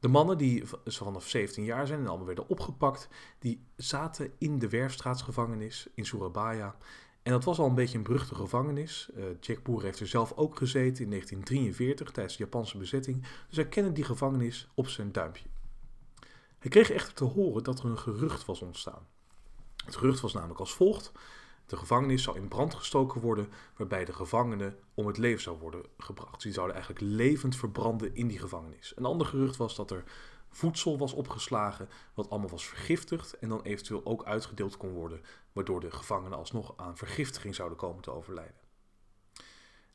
De 0.00 0.08
mannen 0.08 0.38
die 0.38 0.64
vanaf 0.84 1.28
17 1.28 1.64
jaar 1.64 1.86
zijn 1.86 2.00
en 2.00 2.06
allemaal 2.06 2.26
werden 2.26 2.48
opgepakt, 2.48 3.08
die 3.38 3.64
zaten 3.76 4.32
in 4.38 4.58
de 4.58 4.68
Werfstraatsgevangenis 4.68 5.88
in 5.94 6.06
Surabaya 6.06 6.76
en 7.28 7.34
dat 7.34 7.44
was 7.44 7.58
al 7.58 7.66
een 7.66 7.74
beetje 7.74 7.96
een 7.98 8.04
beruchte 8.04 8.34
gevangenis. 8.34 9.08
Uh, 9.16 9.24
Jack 9.40 9.62
Boer 9.62 9.82
heeft 9.82 10.00
er 10.00 10.06
zelf 10.06 10.32
ook 10.32 10.56
gezeten 10.56 11.04
in 11.04 11.10
1943 11.10 12.10
tijdens 12.10 12.36
de 12.36 12.42
Japanse 12.42 12.78
bezetting. 12.78 13.26
Dus 13.48 13.56
hij 13.56 13.68
kende 13.68 13.92
die 13.92 14.04
gevangenis 14.04 14.68
op 14.74 14.88
zijn 14.88 15.12
duimpje. 15.12 15.44
Hij 16.58 16.70
kreeg 16.70 16.90
echter 16.90 17.14
te 17.14 17.24
horen 17.24 17.62
dat 17.62 17.78
er 17.78 17.84
een 17.84 17.98
gerucht 17.98 18.44
was 18.44 18.62
ontstaan. 18.62 19.06
Het 19.84 19.96
gerucht 19.96 20.20
was 20.20 20.32
namelijk 20.32 20.60
als 20.60 20.74
volgt. 20.74 21.12
De 21.68 21.76
gevangenis 21.76 22.22
zou 22.22 22.36
in 22.36 22.48
brand 22.48 22.74
gestoken 22.74 23.20
worden, 23.20 23.48
waarbij 23.76 24.04
de 24.04 24.12
gevangenen 24.12 24.78
om 24.94 25.06
het 25.06 25.18
leven 25.18 25.42
zou 25.42 25.58
worden 25.58 25.84
gebracht. 25.98 26.42
Die 26.42 26.52
zouden 26.52 26.76
eigenlijk 26.76 27.06
levend 27.14 27.56
verbranden 27.56 28.14
in 28.14 28.28
die 28.28 28.38
gevangenis. 28.38 28.92
Een 28.96 29.04
ander 29.04 29.26
gerucht 29.26 29.56
was 29.56 29.76
dat 29.76 29.90
er 29.90 30.04
voedsel 30.48 30.98
was 30.98 31.12
opgeslagen, 31.12 31.88
wat 32.14 32.30
allemaal 32.30 32.48
was 32.48 32.66
vergiftigd 32.66 33.38
en 33.38 33.48
dan 33.48 33.62
eventueel 33.62 34.00
ook 34.04 34.24
uitgedeeld 34.24 34.76
kon 34.76 34.90
worden, 34.90 35.20
waardoor 35.52 35.80
de 35.80 35.90
gevangenen 35.90 36.38
alsnog 36.38 36.72
aan 36.76 36.96
vergiftiging 36.96 37.54
zouden 37.54 37.78
komen 37.78 38.02
te 38.02 38.10
overlijden. 38.10 38.60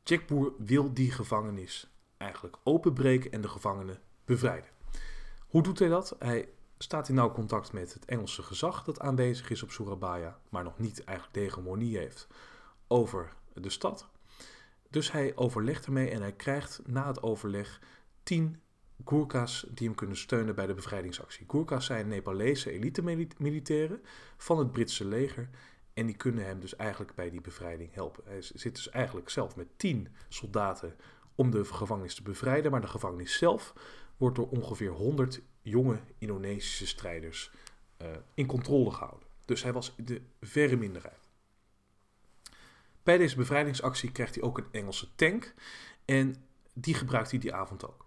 Jack 0.03 0.27
Boer 0.27 0.53
wil 0.57 0.93
die 0.93 1.11
gevangenis 1.11 1.87
eigenlijk 2.17 2.57
openbreken 2.63 3.31
en 3.31 3.41
de 3.41 3.47
gevangenen 3.47 4.01
bevrijden. 4.25 4.69
Hoe 5.47 5.63
doet 5.63 5.79
hij 5.79 5.89
dat? 5.89 6.15
Hij 6.19 6.49
staat 6.77 7.09
in 7.09 7.15
nauw 7.15 7.31
contact 7.31 7.73
met 7.73 7.93
het 7.93 8.05
Engelse 8.05 8.43
gezag 8.43 8.83
dat 8.83 8.99
aanwezig 8.99 9.49
is 9.49 9.63
op 9.63 9.71
Surabaya, 9.71 10.39
maar 10.49 10.63
nog 10.63 10.79
niet 10.79 11.03
eigenlijk 11.03 11.37
de 11.37 11.43
hegemonie 11.43 11.97
heeft 11.97 12.27
over 12.87 13.33
de 13.53 13.69
stad. 13.69 14.07
Dus 14.89 15.11
hij 15.11 15.35
overlegt 15.35 15.85
ermee 15.85 16.09
en 16.09 16.21
hij 16.21 16.33
krijgt 16.33 16.81
na 16.85 17.07
het 17.07 17.21
overleg 17.21 17.81
tien 18.23 18.61
Gurkhas 19.05 19.65
die 19.69 19.87
hem 19.87 19.95
kunnen 19.95 20.17
steunen 20.17 20.55
bij 20.55 20.65
de 20.65 20.73
bevrijdingsactie. 20.73 21.45
Gurkhas 21.47 21.85
zijn 21.85 22.07
Nepalese 22.07 22.71
elite-militairen 22.71 24.01
van 24.37 24.57
het 24.57 24.71
Britse 24.71 25.05
leger. 25.05 25.49
En 25.93 26.05
die 26.05 26.15
kunnen 26.15 26.45
hem 26.45 26.59
dus 26.59 26.75
eigenlijk 26.75 27.15
bij 27.15 27.29
die 27.29 27.41
bevrijding 27.41 27.93
helpen. 27.93 28.23
Hij 28.25 28.41
zit 28.41 28.75
dus 28.75 28.89
eigenlijk 28.89 29.29
zelf 29.29 29.55
met 29.55 29.67
tien 29.77 30.07
soldaten 30.29 30.95
om 31.35 31.51
de 31.51 31.65
gevangenis 31.65 32.15
te 32.15 32.23
bevrijden. 32.23 32.71
Maar 32.71 32.81
de 32.81 32.87
gevangenis 32.87 33.37
zelf 33.37 33.73
wordt 34.17 34.35
door 34.35 34.49
ongeveer 34.49 34.91
100 34.91 35.41
jonge 35.63 35.99
Indonesische 36.17 36.87
strijders 36.87 37.51
uh, 38.01 38.07
in 38.33 38.45
controle 38.45 38.91
gehouden. 38.91 39.27
Dus 39.45 39.63
hij 39.63 39.73
was 39.73 39.93
de 39.97 40.21
verre 40.41 40.75
minderheid. 40.75 41.29
Bij 43.03 43.17
deze 43.17 43.35
bevrijdingsactie 43.35 44.11
krijgt 44.11 44.35
hij 44.35 44.43
ook 44.43 44.57
een 44.57 44.67
Engelse 44.71 45.15
tank. 45.15 45.53
En 46.05 46.35
die 46.73 46.93
gebruikt 46.93 47.29
hij 47.29 47.39
die 47.39 47.53
avond 47.53 47.87
ook. 47.87 48.05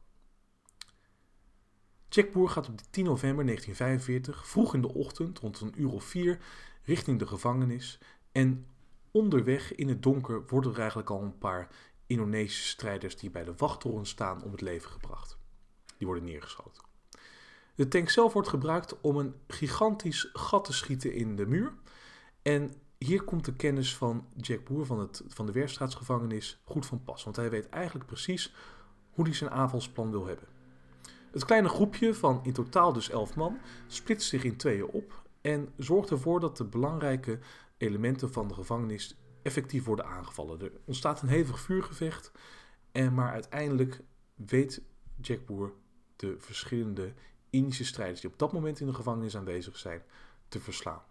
Boer 2.32 2.48
gaat 2.48 2.68
op 2.68 2.80
10 2.90 3.04
november 3.04 3.44
1945 3.44 4.46
vroeg 4.46 4.74
in 4.74 4.80
de 4.80 4.94
ochtend 4.94 5.38
rond 5.38 5.60
een 5.60 5.80
uur 5.80 5.92
of 5.92 6.04
vier 6.04 6.38
richting 6.82 7.18
de 7.18 7.26
gevangenis. 7.26 7.98
En 8.32 8.66
onderweg 9.10 9.74
in 9.74 9.88
het 9.88 10.02
donker 10.02 10.46
worden 10.46 10.72
er 10.72 10.78
eigenlijk 10.78 11.10
al 11.10 11.22
een 11.22 11.38
paar 11.38 11.68
Indonesische 12.06 12.68
strijders 12.68 13.16
die 13.16 13.30
bij 13.30 13.44
de 13.44 13.54
wachttoren 13.56 14.06
staan 14.06 14.42
om 14.42 14.50
het 14.50 14.60
leven 14.60 14.90
gebracht. 14.90 15.38
Die 15.98 16.06
worden 16.06 16.24
neergeschoten. 16.24 16.85
De 17.76 17.88
tank 17.88 18.08
zelf 18.08 18.32
wordt 18.32 18.48
gebruikt 18.48 19.00
om 19.00 19.16
een 19.16 19.34
gigantisch 19.48 20.30
gat 20.32 20.64
te 20.64 20.72
schieten 20.72 21.12
in 21.12 21.36
de 21.36 21.46
muur. 21.46 21.72
En 22.42 22.72
hier 22.98 23.22
komt 23.22 23.44
de 23.44 23.54
kennis 23.54 23.96
van 23.96 24.26
Jack 24.36 24.64
Boer 24.64 24.86
van, 24.86 24.98
het, 24.98 25.22
van 25.28 25.46
de 25.46 25.52
Werfstraatsgevangenis 25.52 26.60
goed 26.64 26.86
van 26.86 27.04
pas. 27.04 27.24
Want 27.24 27.36
hij 27.36 27.50
weet 27.50 27.68
eigenlijk 27.68 28.06
precies 28.06 28.54
hoe 29.10 29.24
hij 29.24 29.34
zijn 29.34 29.50
aanvalsplan 29.50 30.10
wil 30.10 30.26
hebben. 30.26 30.48
Het 31.32 31.44
kleine 31.44 31.68
groepje 31.68 32.14
van 32.14 32.40
in 32.42 32.52
totaal 32.52 32.92
dus 32.92 33.10
elf 33.10 33.34
man 33.34 33.58
splitst 33.86 34.28
zich 34.28 34.44
in 34.44 34.56
tweeën 34.56 34.86
op 34.86 35.22
en 35.40 35.68
zorgt 35.76 36.10
ervoor 36.10 36.40
dat 36.40 36.56
de 36.56 36.64
belangrijke 36.64 37.38
elementen 37.76 38.32
van 38.32 38.48
de 38.48 38.54
gevangenis 38.54 39.16
effectief 39.42 39.84
worden 39.84 40.06
aangevallen. 40.06 40.60
Er 40.60 40.72
ontstaat 40.84 41.22
een 41.22 41.28
hevig 41.28 41.60
vuurgevecht, 41.60 42.32
en 42.92 43.14
maar 43.14 43.32
uiteindelijk 43.32 44.00
weet 44.34 44.82
Jack 45.20 45.46
Boer 45.46 45.72
de 46.16 46.34
verschillende 46.38 47.12
Indische 47.50 47.84
strijders 47.84 48.20
die 48.20 48.30
op 48.30 48.38
dat 48.38 48.52
moment 48.52 48.80
in 48.80 48.86
de 48.86 48.94
gevangenis 48.94 49.36
aanwezig 49.36 49.76
zijn 49.76 50.02
te 50.48 50.60
verslaan. 50.60 51.02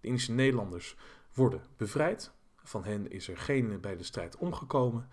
De 0.00 0.06
Indische 0.06 0.32
Nederlanders 0.32 0.96
worden 1.32 1.62
bevrijd. 1.76 2.32
Van 2.56 2.84
hen 2.84 3.10
is 3.10 3.28
er 3.28 3.36
geen 3.36 3.80
bij 3.80 3.96
de 3.96 4.04
strijd 4.04 4.36
omgekomen. 4.36 5.08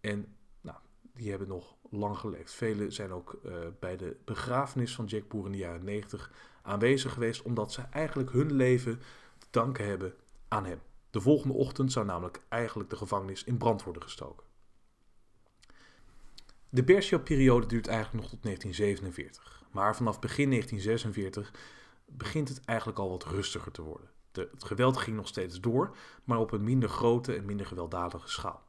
En 0.00 0.36
nou, 0.60 0.78
die 1.14 1.30
hebben 1.30 1.48
nog 1.48 1.76
lang 1.90 2.18
geleefd. 2.18 2.52
Velen 2.52 2.92
zijn 2.92 3.12
ook 3.12 3.40
uh, 3.44 3.52
bij 3.80 3.96
de 3.96 4.16
begrafenis 4.24 4.94
van 4.94 5.04
Jack 5.04 5.28
Boer 5.28 5.46
in 5.46 5.52
de 5.52 5.58
jaren 5.58 5.84
90 5.84 6.32
aanwezig 6.62 7.12
geweest, 7.12 7.42
omdat 7.42 7.72
ze 7.72 7.82
eigenlijk 7.82 8.30
hun 8.30 8.52
leven 8.52 9.00
te 9.38 9.46
danken 9.50 9.86
hebben 9.86 10.14
aan 10.48 10.64
hem. 10.64 10.80
De 11.10 11.20
volgende 11.20 11.54
ochtend 11.54 11.92
zou 11.92 12.06
namelijk 12.06 12.42
eigenlijk 12.48 12.90
de 12.90 12.96
gevangenis 12.96 13.44
in 13.44 13.56
brand 13.56 13.82
worden 13.82 14.02
gestoken. 14.02 14.46
De 16.68 16.84
Bersia-periode 16.84 17.66
duurt 17.66 17.86
eigenlijk 17.86 18.22
nog 18.22 18.30
tot 18.30 18.42
1947, 18.42 19.59
maar 19.70 19.96
vanaf 19.96 20.18
begin 20.18 20.50
1946 20.50 21.52
begint 22.06 22.48
het 22.48 22.60
eigenlijk 22.64 22.98
al 22.98 23.10
wat 23.10 23.24
rustiger 23.24 23.72
te 23.72 23.82
worden. 23.82 24.10
De, 24.32 24.48
het 24.52 24.64
geweld 24.64 24.96
ging 24.96 25.16
nog 25.16 25.28
steeds 25.28 25.60
door, 25.60 25.96
maar 26.24 26.38
op 26.38 26.52
een 26.52 26.64
minder 26.64 26.88
grote 26.88 27.34
en 27.34 27.44
minder 27.44 27.66
gewelddadige 27.66 28.28
schaal. 28.28 28.62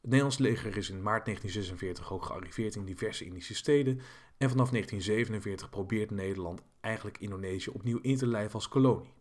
Het 0.00 0.14
Nederlands 0.14 0.38
leger 0.38 0.76
is 0.76 0.90
in 0.90 1.02
maart 1.02 1.24
1946 1.24 2.12
ook 2.12 2.24
gearriveerd 2.24 2.74
in 2.74 2.84
diverse 2.84 3.24
Indische 3.24 3.54
steden 3.54 4.00
en 4.36 4.48
vanaf 4.48 4.70
1947 4.70 5.70
probeert 5.70 6.10
Nederland 6.10 6.62
eigenlijk 6.80 7.18
Indonesië 7.18 7.70
opnieuw 7.70 7.98
in 8.02 8.16
te 8.16 8.26
lijven 8.26 8.54
als 8.54 8.68
kolonie. 8.68 9.14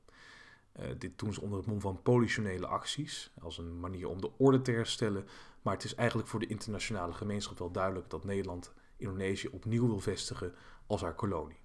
Uh, 0.80 0.86
dit 0.98 1.20
doen 1.20 1.34
ze 1.34 1.42
onder 1.42 1.58
het 1.58 1.68
mom 1.68 1.82
van 1.82 2.02
politionele 2.02 2.68
acties, 2.68 3.32
als 3.42 3.58
een 3.58 3.80
manier 3.80 4.08
om 4.08 4.22
de 4.22 4.38
orde 4.38 4.62
te 4.62 4.72
herstellen, 4.72 5.28
maar 5.62 5.74
het 5.74 5.84
is 5.84 5.96
eigenlijk 5.96 6.28
voor 6.28 6.40
de 6.40 6.48
internationale 6.48 7.14
gemeenschap 7.14 7.60
wel 7.60 7.72
duidelijk 7.72 8.10
dat 8.10 8.24
Nederland 8.24 8.74
Indonesië 8.98 9.48
opnieuw 9.48 9.88
wil 9.88 10.00
vestigen 10.00 10.54
als 10.88 11.02
haar 11.02 11.16
kolonie. 11.16 11.64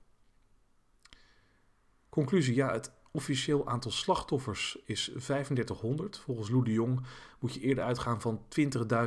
Conclusie, 2.09 2.55
ja, 2.55 2.73
het 2.73 2.93
officieel 3.11 3.69
aantal 3.69 3.91
slachtoffers 3.91 4.79
is 4.85 5.11
3500. 5.17 6.19
Volgens 6.19 6.51
Lou 6.51 6.65
de 6.65 6.73
Jong 6.73 7.07
moet 7.39 7.55
je 7.55 7.61
eerder 7.61 7.85
uitgaan 7.85 8.21
van 8.21 8.45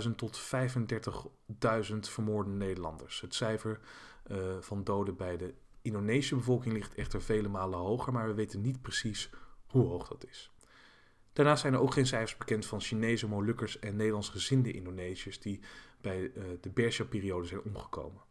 20.000 0.06 0.16
tot 0.16 0.42
35.000 0.42 2.00
vermoorde 2.00 2.50
Nederlanders. 2.50 3.22
Het 3.22 3.36
cijfer 3.36 3.80
uh, 4.32 4.38
van 4.60 4.84
doden 4.84 5.16
bij 5.16 5.38
de 5.38 5.54
Indonesische 5.82 6.36
bevolking 6.36 6.74
ligt 6.74 6.96
echter 6.96 7.22
vele 7.22 7.48
malen 7.48 7.80
hoger, 7.80 8.14
maar 8.14 8.28
we 8.28 8.34
weten 8.34 8.62
niet 8.62 8.82
precies 8.82 9.30
hoe 9.66 9.88
hoog 9.88 10.08
dat 10.08 10.26
is. 10.28 10.53
Daarnaast 11.34 11.62
zijn 11.62 11.74
er 11.74 11.80
ook 11.80 11.94
geen 11.94 12.06
cijfers 12.06 12.38
bekend 12.38 12.66
van 12.66 12.82
Chinese 12.82 13.28
Molukkers 13.28 13.80
en 13.80 13.96
Nederlands 13.96 14.30
gezinde 14.30 14.72
Indonesiërs 14.72 15.40
die 15.40 15.60
bij 16.02 16.20
uh, 16.22 16.44
de 16.62 16.70
Bersha-periode 16.70 17.48
zijn 17.48 17.62
omgekomen. 17.62 18.22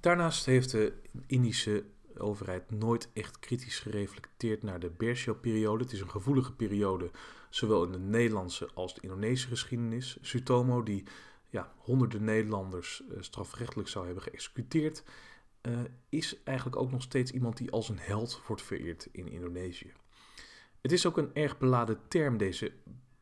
Daarnaast 0.00 0.46
heeft 0.46 0.70
de 0.70 0.92
Indische 1.26 1.84
overheid 2.18 2.70
nooit 2.70 3.08
echt 3.12 3.38
kritisch 3.38 3.78
gereflecteerd 3.78 4.62
naar 4.62 4.80
de 4.80 4.90
Bersha-periode. 4.90 5.84
Het 5.84 5.92
is 5.92 6.00
een 6.00 6.10
gevoelige 6.10 6.52
periode, 6.52 7.10
zowel 7.50 7.84
in 7.84 7.92
de 7.92 7.98
Nederlandse 7.98 8.68
als 8.74 8.94
de 8.94 9.00
Indonesische 9.00 9.48
geschiedenis. 9.48 10.18
Sutomo, 10.20 10.82
die 10.82 11.04
ja, 11.50 11.72
honderden 11.76 12.24
Nederlanders 12.24 13.02
uh, 13.10 13.16
strafrechtelijk 13.20 13.88
zou 13.88 14.04
hebben 14.04 14.22
geëxecuteerd, 14.22 15.02
uh, 15.62 15.78
is 16.08 16.42
eigenlijk 16.42 16.76
ook 16.76 16.90
nog 16.90 17.02
steeds 17.02 17.30
iemand 17.30 17.56
die 17.56 17.70
als 17.70 17.88
een 17.88 17.98
held 17.98 18.42
wordt 18.46 18.62
vereerd 18.62 19.08
in 19.12 19.28
Indonesië. 19.28 19.92
Het 20.86 20.94
is 20.94 21.06
ook 21.06 21.16
een 21.16 21.30
erg 21.34 21.58
beladen 21.58 21.98
term, 22.08 22.36
deze 22.36 22.72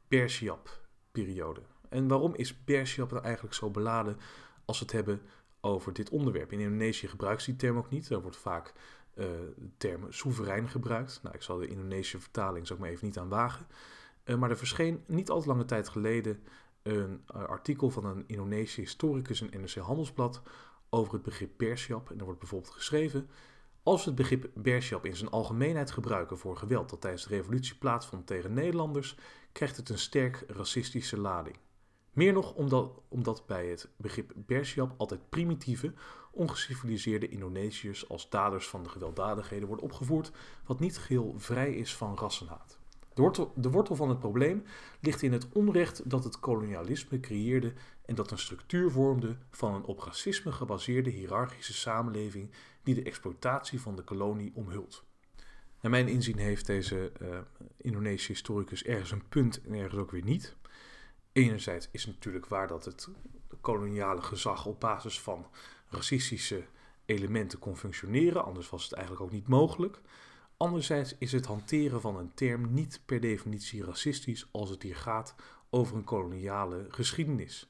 Bersiap-periode. 0.09 1.61
En 1.89 2.09
waarom 2.09 2.35
is 2.35 2.65
Bersiap 2.65 3.11
nou 3.11 3.23
eigenlijk 3.25 3.55
zo 3.55 3.71
beladen 3.71 4.17
als 4.65 4.79
we 4.79 4.85
het 4.85 4.95
hebben 4.95 5.21
over 5.61 5.93
dit 5.93 6.11
onderwerp? 6.11 6.53
In 6.53 6.61
Indonesië 6.61 7.09
gebruikt 7.09 7.43
ze 7.43 7.51
die 7.51 7.59
term 7.59 7.77
ook 7.77 7.91
niet. 7.91 8.11
Er 8.11 8.23
wordt 8.23 8.37
vaak 8.37 8.73
uh, 9.15 9.25
de 9.57 9.71
term 9.77 10.13
soeverein 10.13 10.69
gebruikt. 10.69 11.21
Nou, 11.23 11.35
ik 11.35 11.43
zal 11.43 11.59
de 11.59 11.67
Indonesische 11.67 12.21
vertaling 12.21 12.67
zo 12.67 12.77
maar 12.79 12.89
even 12.89 13.07
niet 13.07 13.19
aan 13.19 13.29
wagen. 13.29 13.67
Uh, 14.25 14.37
maar 14.37 14.51
er 14.51 14.59
verscheen 14.59 15.05
niet 15.07 15.31
al 15.31 15.41
te 15.41 15.49
lange 15.49 15.65
tijd 15.65 15.89
geleden 15.89 16.43
een 16.83 17.25
uh, 17.35 17.43
artikel 17.43 17.91
van 17.91 18.05
een 18.05 18.25
Indonesische 18.27 18.81
historicus 18.81 19.41
in 19.41 19.61
NRC 19.61 19.75
Handelsblad 19.75 20.43
over 20.89 21.13
het 21.13 21.23
begrip 21.23 21.51
Bersiap. 21.57 22.11
En 22.11 22.19
er 22.19 22.25
wordt 22.25 22.41
bijvoorbeeld 22.41 22.73
geschreven... 22.73 23.29
Als 23.85 24.05
we 24.05 24.11
het 24.11 24.19
begrip 24.19 24.51
Bersiap 24.55 25.07
in 25.07 25.17
zijn 25.17 25.31
algemeenheid 25.31 25.91
gebruiken 25.91 26.39
voor 26.39 26.57
geweld 26.57 26.91
dat 26.91 27.01
tijdens 27.01 27.23
de 27.23 27.35
revolutie 27.37 27.75
plaatsvond 27.75 28.27
tegen 28.27 28.53
Nederlanders, 28.53 29.17
krijgt 29.53 29.77
het 29.77 29.89
een 29.89 29.99
sterk 29.99 30.45
racistische 30.47 31.19
lading. 31.21 31.57
Meer 32.13 32.33
nog 32.33 32.55
omdat, 32.55 33.01
omdat 33.09 33.47
bij 33.47 33.67
het 33.67 33.89
begrip 33.97 34.33
Bersiap 34.35 34.95
altijd 34.97 35.29
primitieve, 35.29 35.93
ongeciviliseerde 36.31 37.29
Indonesiërs 37.29 38.09
als 38.09 38.31
daders 38.31 38.69
van 38.69 38.83
de 38.83 38.89
gewelddadigheden 38.89 39.67
worden 39.67 39.85
opgevoerd, 39.85 40.31
wat 40.67 40.81
niet 40.81 40.99
geheel 40.99 41.35
vrij 41.37 41.75
is 41.75 41.97
van 41.97 42.17
rassenhaat. 42.17 42.79
De 43.15 43.23
wortel, 43.23 43.53
de 43.57 43.71
wortel 43.71 43.97
van 43.97 44.09
het 44.09 44.19
probleem 44.19 44.65
ligt 45.01 45.23
in 45.23 45.33
het 45.33 45.49
onrecht 45.53 46.11
dat 46.11 46.25
het 46.25 46.41
kolonialisme 46.41 47.21
creëerde 47.21 47.73
en 48.05 48.15
dat 48.15 48.31
een 48.31 48.39
structuur 48.39 48.91
vormde 48.91 49.37
van 49.51 49.75
een 49.75 49.85
op 49.85 50.01
racisme 50.01 50.53
gebaseerde 50.53 51.11
hiërarchische 51.11 51.73
samenleving 51.73 52.51
die 52.83 52.95
de 52.95 53.03
exploitatie 53.03 53.81
van 53.81 53.97
de 53.97 54.03
kolonie 54.03 54.53
omhult. 54.55 55.05
Naar 55.81 55.91
mijn 55.91 56.09
inzien 56.09 56.39
heeft 56.39 56.67
deze 56.67 57.13
uh, 57.23 57.39
Indonesische 57.77 58.33
historicus 58.33 58.85
ergens 58.85 59.11
een 59.11 59.29
punt 59.29 59.63
en 59.63 59.73
ergens 59.73 60.01
ook 60.01 60.11
weer 60.11 60.25
niet. 60.25 60.57
Enerzijds 61.33 61.89
is 61.91 62.05
het 62.05 62.15
natuurlijk 62.15 62.47
waar 62.47 62.67
dat 62.69 62.85
het 62.85 63.09
koloniale 63.61 64.23
gezag 64.23 64.67
op 64.67 64.81
basis 64.81 65.21
van 65.21 65.47
racistische 65.89 66.65
elementen 67.05 67.59
kon 67.59 67.77
functioneren, 67.77 68.45
anders 68.45 68.71
was 68.71 68.85
het 68.85 68.93
eigenlijk 68.93 69.25
ook 69.25 69.33
niet 69.33 69.49
mogelijk. 69.49 70.01
Anderzijds 70.57 71.15
is 71.19 71.33
het 71.33 71.47
hanteren 71.47 72.01
van 72.01 72.17
een 72.17 72.35
term 72.35 72.75
niet 72.75 73.01
per 73.07 73.21
definitie 73.21 73.85
racistisch 73.85 74.49
als 74.51 74.71
het 74.71 74.83
hier 74.83 74.97
gaat 74.97 75.35
over 75.71 75.97
een 75.97 76.05
koloniale 76.05 76.87
geschiedenis. 76.89 77.69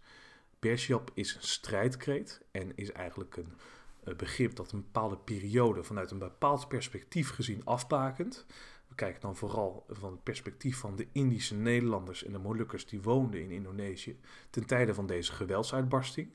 Bersiap 0.59 1.11
is 1.15 1.35
een 1.35 1.43
strijdkreet 1.43 2.41
en 2.51 2.73
is 2.77 2.93
eigenlijk 2.93 3.37
een 3.37 4.17
begrip 4.17 4.57
dat 4.57 4.73
een 4.73 4.83
bepaalde 4.83 5.17
periode 5.17 5.85
vanuit 5.85 6.11
een 6.11 6.19
bepaald 6.19 6.69
perspectief 6.69 7.31
gezien 7.31 7.65
afbakent. 7.65 8.47
We 8.89 8.95
kijken 8.95 9.21
dan 9.21 9.37
vooral 9.37 9.85
van 9.89 10.11
het 10.11 10.23
perspectief 10.23 10.79
van 10.79 10.97
de 10.97 11.07
Indische 11.13 11.55
Nederlanders 11.55 12.25
en 12.25 12.33
de 12.33 12.39
Molukkers 12.39 12.87
die 12.87 13.03
woonden 13.03 13.41
in 13.41 13.51
Indonesië 13.51 14.19
ten 14.51 14.67
tijde 14.67 14.95
van 14.95 15.07
deze 15.07 15.33
geweldsuitbarsting, 15.33 16.31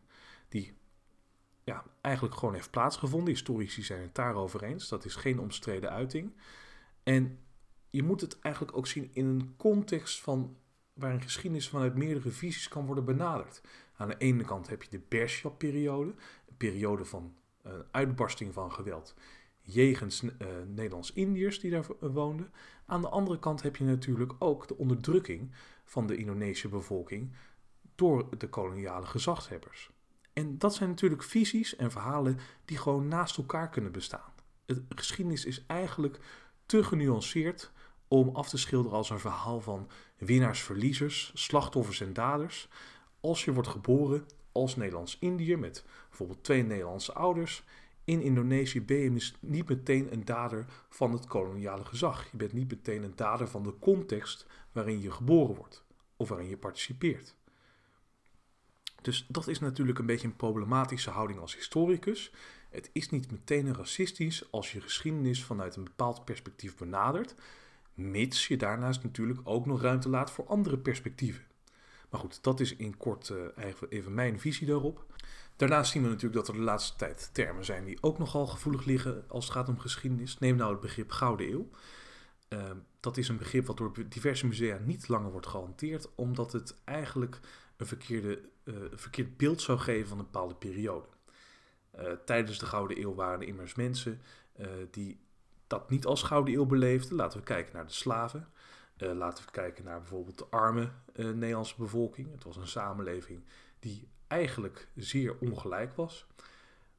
die 0.50 0.74
ja, 1.70 1.84
eigenlijk 2.02 2.36
gewoon 2.36 2.54
heeft 2.54 2.72
plaatsgevonden. 2.72 3.34
Historici 3.34 3.82
zijn 3.84 4.02
het 4.02 4.16
daarover 4.16 4.64
eens. 4.64 4.90
Dat 4.90 5.06
is 5.06 5.16
geen 5.16 5.40
omstreden 5.40 5.90
uiting. 5.90 6.34
En 7.04 7.40
je 7.90 8.04
moet 8.04 8.22
het 8.22 8.40
eigenlijk 8.40 8.78
ook 8.78 8.88
zien 8.88 9.10
in 9.14 9.26
een 9.26 9.54
context 9.58 10.22
van 10.22 10.58
waarin 10.94 11.22
geschiedenis 11.22 11.70
vanuit 11.70 11.96
meerdere 11.96 12.30
visies 12.30 12.68
kan 12.68 12.86
worden 12.86 13.06
benaderd. 13.06 13.62
Aan 13.96 14.08
de 14.08 14.18
ene 14.18 14.44
kant 14.44 14.70
heb 14.70 14.84
je 14.84 14.90
de 14.90 15.02
Bergschap-periode, 15.08 16.10
een 16.48 16.58
periode 16.58 17.06
van 17.06 17.34
uh, 17.66 17.72
uitbarsting 17.92 18.54
van 18.54 18.72
geweld 18.72 19.16
jegens 19.62 20.24
uh, 20.24 20.30
Nederlands-Indiërs 20.68 21.60
die 21.60 21.72
daar 21.72 21.86
woonden. 22.00 22.52
Aan 22.86 23.02
de 23.02 23.10
andere 23.10 23.40
kant 23.40 23.62
heb 23.62 23.76
je 23.76 23.84
natuurlijk 23.84 24.34
ook 24.40 24.68
de 24.68 24.78
onderdrukking 24.78 25.52
van 25.84 26.08
de 26.08 26.18
Indonesische 26.18 26.70
bevolking 26.70 27.32
door 27.96 28.38
de 28.38 28.50
koloniale 28.50 29.06
gezaghebbers. 29.06 29.92
En 30.40 30.58
dat 30.58 30.76
zijn 30.76 30.90
natuurlijk 30.90 31.24
visies 31.24 31.76
en 31.76 31.92
verhalen 31.92 32.40
die 32.66 32.78
gewoon 32.78 33.08
naast 33.08 33.38
elkaar 33.38 33.70
kunnen 33.70 33.92
bestaan. 33.92 34.34
De 34.66 34.84
geschiedenis 34.90 35.46
is 35.46 35.66
eigenlijk 35.66 36.20
te 36.66 36.84
genuanceerd 36.84 37.72
om 38.08 38.30
af 38.30 38.50
te 38.50 38.58
schilderen 38.58 38.98
als 38.98 39.10
een 39.10 39.20
verhaal 39.20 39.62
van 39.62 39.90
winnaars-verliezers, 40.18 41.32
slachtoffers 41.34 42.02
en 42.02 42.14
daders. 42.14 42.70
Als 43.20 43.46
je 43.46 43.54
wordt 43.54 43.70
geboren 43.70 44.26
als 44.52 44.76
Nederlands-Indiër 44.76 45.60
met 45.60 45.86
bijvoorbeeld 46.08 46.44
twee 46.44 46.64
Nederlandse 46.64 47.14
ouders. 47.14 47.64
In 48.04 48.22
Indonesië 48.22 48.82
ben 48.82 48.98
je 48.98 49.32
niet 49.40 49.70
meteen 49.70 50.14
een 50.14 50.26
dader 50.26 50.66
van 50.90 51.12
het 51.12 51.28
koloniale 51.28 51.86
gezag. 51.86 52.32
Je 52.32 52.38
bent 52.38 52.54
niet 52.54 52.70
meteen 52.70 53.04
een 53.04 53.16
dader 53.16 53.48
van 53.48 53.64
de 53.64 53.80
context 53.80 54.46
waarin 54.72 55.02
je 55.02 55.12
geboren 55.12 55.56
wordt 55.56 55.86
of 56.18 56.30
waarin 56.30 56.50
je 56.50 56.58
participeert. 56.58 57.36
Dus 59.02 59.26
dat 59.28 59.48
is 59.48 59.60
natuurlijk 59.60 60.00
een 60.00 60.06
beetje 60.06 60.28
een 60.28 60.36
problematische 60.36 61.10
houding 61.10 61.40
als 61.40 61.56
historicus. 61.56 62.32
Het 62.70 62.90
is 62.94 63.10
niet 63.10 63.32
meteen 63.32 63.76
racistisch 63.76 64.52
als 64.52 64.72
je 64.72 64.82
geschiedenis 64.82 65.44
vanuit 65.44 65.76
een 65.76 65.84
bepaald 65.84 66.26
perspectief 66.26 66.78
benadert, 66.78 67.36
mits 67.94 68.48
je 68.48 68.58
daarnaast 68.58 69.04
natuurlijk 69.04 69.40
ook 69.44 69.66
nog 69.66 69.82
ruimte 69.82 70.10
laat 70.10 70.32
voor 70.32 70.46
andere 70.48 70.78
perspectieven. 70.78 71.44
Maar 72.10 72.20
goed, 72.20 72.44
dat 72.44 72.60
is 72.60 72.76
in 72.76 72.98
kort 72.98 73.30
uh, 73.30 73.66
even 73.90 74.14
mijn 74.14 74.40
visie 74.40 74.68
daarop. 74.68 75.06
Daarnaast 75.56 75.92
zien 75.92 76.04
we 76.04 76.10
natuurlijk 76.10 76.36
dat 76.36 76.48
er 76.48 76.54
de 76.54 76.60
laatste 76.60 76.98
tijd 76.98 77.30
termen 77.34 77.66
zijn 77.66 77.86
die 77.86 77.98
ook 78.02 78.18
nogal 78.18 78.48
gevoelig 78.48 78.86
liggen 78.86 79.24
als 79.28 79.46
het 79.46 79.54
gaat 79.54 79.70
om 79.70 79.80
geschiedenis. 79.80 80.40
Neem 80.40 80.56
nou 80.56 80.72
het 80.72 80.80
begrip 80.80 81.12
Gouden 81.12 81.52
Eeuw. 81.52 81.70
Uh, 82.50 82.60
dat 83.00 83.18
is 83.18 83.28
een 83.28 83.38
begrip 83.38 83.66
wat 83.66 83.78
door 83.78 83.92
diverse 84.10 84.48
musea 84.48 84.78
niet 84.86 85.08
langer 85.08 85.32
wordt 85.32 85.48
gehanteerd, 85.48 86.10
omdat 86.16 86.52
het 86.52 86.76
eigenlijk 86.84 87.40
een 87.80 87.86
verkeerde, 87.86 88.42
uh, 88.64 88.76
verkeerd 88.92 89.38
beeld 89.38 89.62
zou 89.62 89.80
geven 89.80 90.08
van 90.08 90.18
een 90.20 90.24
bepaalde 90.24 90.56
periode. 90.56 91.08
Uh, 92.00 92.12
tijdens 92.26 92.60
de 92.60 92.66
Gouden 92.66 93.02
Eeuw 93.02 93.16
waren 93.16 93.42
er 93.42 93.48
immers 93.48 93.76
mensen 93.76 94.22
die 94.92 95.20
dat 95.68 95.90
niet 95.90 96.06
als 96.06 96.24
Gouden 96.24 96.54
Eeuw 96.54 96.66
beleefden. 96.66 97.16
Laten 97.16 97.40
we 97.40 97.46
kijken 97.46 97.76
naar 97.76 97.86
de 97.86 97.94
slaven. 97.94 98.48
laten 98.98 99.46
we 99.46 99.52
kijken 99.52 99.84
naar 99.84 100.00
bijvoorbeeld 100.00 100.38
de 100.38 100.46
arme 100.50 100.92
Nederlandse 101.14 101.76
bevolking. 101.78 102.32
Het 102.32 102.44
was 102.44 102.56
een 102.56 102.68
samenleving 102.68 103.44
die 103.80 104.08
eigenlijk 104.28 104.88
zeer 104.96 105.36
ongelijk 105.40 105.96
was. 105.96 106.28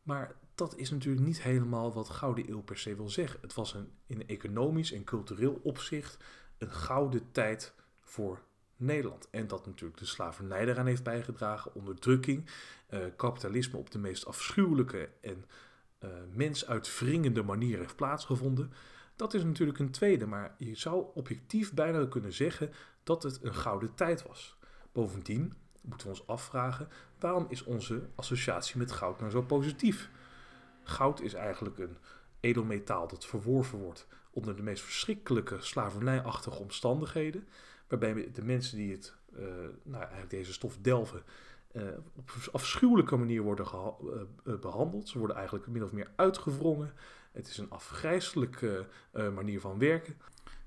Maar 0.02 0.34
dat 0.54 0.76
is 0.76 0.90
natuurlijk 0.90 1.26
niet 1.26 1.42
helemaal 1.42 1.92
wat 1.92 2.08
Gouden 2.08 2.50
Eeuw 2.50 2.62
per 2.62 2.78
se 2.78 2.96
wil 2.96 3.08
zeggen. 3.08 3.40
Het 3.40 3.54
was 3.54 3.74
een, 3.74 3.92
in 4.06 4.26
economisch 4.26 4.92
en 4.92 5.04
cultureel 5.04 5.60
opzicht 5.62 6.24
een 6.58 6.70
gouden 6.70 7.32
tijd 7.32 7.74
voor 8.00 8.42
Nederland. 8.80 9.28
En 9.30 9.46
dat 9.46 9.66
natuurlijk 9.66 9.98
de 9.98 10.06
slavernij 10.06 10.66
eraan 10.66 10.86
heeft 10.86 11.02
bijgedragen, 11.02 11.74
onderdrukking, 11.74 12.50
eh, 12.86 13.00
kapitalisme 13.16 13.78
op 13.78 13.90
de 13.90 13.98
meest 13.98 14.26
afschuwelijke 14.26 15.08
en 15.20 15.44
uh, 16.04 16.10
mensuitvringende 16.32 17.42
manier 17.42 17.78
heeft 17.78 17.96
plaatsgevonden. 17.96 18.72
Dat 19.16 19.34
is 19.34 19.44
natuurlijk 19.44 19.78
een 19.78 19.90
tweede, 19.90 20.26
maar 20.26 20.54
je 20.58 20.74
zou 20.74 21.06
objectief 21.14 21.74
bijna 21.74 22.06
kunnen 22.06 22.32
zeggen 22.32 22.72
dat 23.02 23.22
het 23.22 23.38
een 23.42 23.54
gouden 23.54 23.94
tijd 23.94 24.22
was. 24.22 24.56
Bovendien 24.92 25.52
moeten 25.82 26.06
we 26.06 26.12
ons 26.12 26.26
afvragen, 26.26 26.88
waarom 27.18 27.46
is 27.48 27.62
onze 27.64 28.08
associatie 28.14 28.78
met 28.78 28.92
goud 28.92 29.18
nou 29.18 29.30
zo 29.30 29.42
positief? 29.42 30.10
Goud 30.82 31.20
is 31.20 31.34
eigenlijk 31.34 31.78
een 31.78 31.96
edelmetaal 32.40 33.08
dat 33.08 33.26
verworven 33.26 33.78
wordt 33.78 34.06
onder 34.30 34.56
de 34.56 34.62
meest 34.62 34.82
verschrikkelijke 34.82 35.56
slavernijachtige 35.60 36.58
omstandigheden, 36.58 37.48
waarbij 37.90 38.30
de 38.32 38.44
mensen 38.44 38.76
die 38.76 38.92
het, 38.92 39.14
uh, 39.32 39.38
nou, 39.82 40.02
eigenlijk 40.02 40.30
deze 40.30 40.52
stof 40.52 40.76
delven, 40.80 41.22
uh, 41.72 41.82
op 42.16 42.30
afschuwelijke 42.52 43.16
manier 43.16 43.42
worden 43.42 43.66
uh, 44.44 44.54
behandeld. 44.58 45.08
Ze 45.08 45.18
worden 45.18 45.36
eigenlijk 45.36 45.66
min 45.66 45.84
of 45.84 45.92
meer 45.92 46.10
uitgewrongen. 46.16 46.92
Het 47.32 47.48
is 47.48 47.58
een 47.58 47.70
afgrijzelijke 47.70 48.86
uh, 49.12 49.28
manier 49.34 49.60
van 49.60 49.78
werken. 49.78 50.16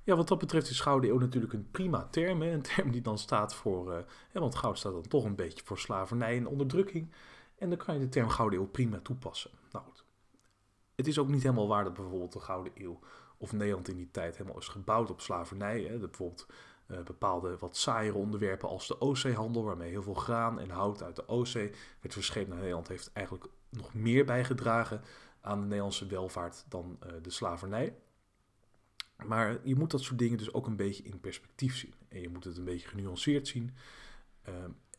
Ja, 0.03 0.15
wat 0.15 0.27
dat 0.27 0.39
betreft 0.39 0.69
is 0.69 0.79
Gouden 0.79 1.09
Eeuw 1.09 1.19
natuurlijk 1.19 1.53
een 1.53 1.71
prima 1.71 2.07
term. 2.11 2.41
Een 2.41 2.61
term 2.61 2.91
die 2.91 3.01
dan 3.01 3.17
staat 3.17 3.55
voor, 3.55 4.05
want 4.33 4.55
goud 4.55 4.77
staat 4.77 4.93
dan 4.93 5.07
toch 5.07 5.25
een 5.25 5.35
beetje 5.35 5.65
voor 5.65 5.79
slavernij 5.79 6.37
en 6.37 6.47
onderdrukking. 6.47 7.11
En 7.57 7.69
dan 7.69 7.77
kan 7.77 7.93
je 7.93 7.99
de 7.99 8.09
term 8.09 8.29
Gouden 8.29 8.59
Eeuw 8.59 8.67
prima 8.67 8.99
toepassen. 8.99 9.51
Nou 9.71 9.85
goed. 9.85 10.03
Het 10.95 11.07
is 11.07 11.19
ook 11.19 11.27
niet 11.27 11.43
helemaal 11.43 11.67
waar 11.67 11.83
dat 11.83 11.93
bijvoorbeeld 11.93 12.33
de 12.33 12.39
Gouden 12.39 12.73
Eeuw 12.75 12.99
of 13.37 13.53
Nederland 13.53 13.87
in 13.87 13.95
die 13.95 14.11
tijd 14.11 14.37
helemaal 14.37 14.59
is 14.59 14.67
gebouwd 14.67 15.09
op 15.09 15.21
slavernij. 15.21 15.81
Hè? 15.81 15.97
bijvoorbeeld 15.97 16.47
uh, 16.87 17.01
bepaalde 17.03 17.57
wat 17.57 17.77
saaiere 17.77 18.17
onderwerpen 18.17 18.69
als 18.69 18.87
de 18.87 19.01
Oostzeehandel, 19.01 19.63
waarmee 19.63 19.89
heel 19.89 20.03
veel 20.03 20.13
graan 20.13 20.59
en 20.59 20.69
hout 20.69 21.03
uit 21.03 21.15
de 21.15 21.27
Oostzee 21.27 21.71
werd 21.99 22.13
verscheept 22.13 22.47
naar 22.49 22.57
Nederland, 22.57 22.87
heeft 22.87 23.11
eigenlijk 23.13 23.45
nog 23.69 23.93
meer 23.93 24.25
bijgedragen 24.25 25.01
aan 25.41 25.59
de 25.59 25.65
Nederlandse 25.65 26.07
welvaart 26.07 26.65
dan 26.67 26.99
uh, 27.05 27.11
de 27.21 27.29
slavernij. 27.29 27.95
Maar 29.25 29.59
je 29.63 29.75
moet 29.75 29.91
dat 29.91 30.01
soort 30.01 30.19
dingen 30.19 30.37
dus 30.37 30.53
ook 30.53 30.67
een 30.67 30.75
beetje 30.75 31.03
in 31.03 31.19
perspectief 31.19 31.77
zien. 31.77 31.93
En 32.07 32.21
je 32.21 32.29
moet 32.29 32.43
het 32.43 32.57
een 32.57 32.63
beetje 32.63 32.87
genuanceerd 32.87 33.47
zien. 33.47 33.75
Uh, 34.49 34.53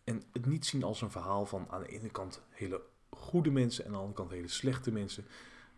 en 0.05 0.23
het 0.33 0.47
niet 0.47 0.67
zien 0.67 0.83
als 0.83 1.03
een 1.03 1.11
verhaal 1.11 1.47
van 1.47 1.67
aan 1.71 1.83
de 1.83 1.89
ene 1.89 2.11
kant 2.11 2.43
hele 2.51 2.83
goede 3.11 3.51
mensen 3.51 3.85
en 3.85 3.91
aan 3.91 3.97
de 3.97 4.03
andere 4.03 4.19
kant 4.19 4.31
hele 4.31 4.49
slechte 4.49 4.93
mensen. 4.93 5.27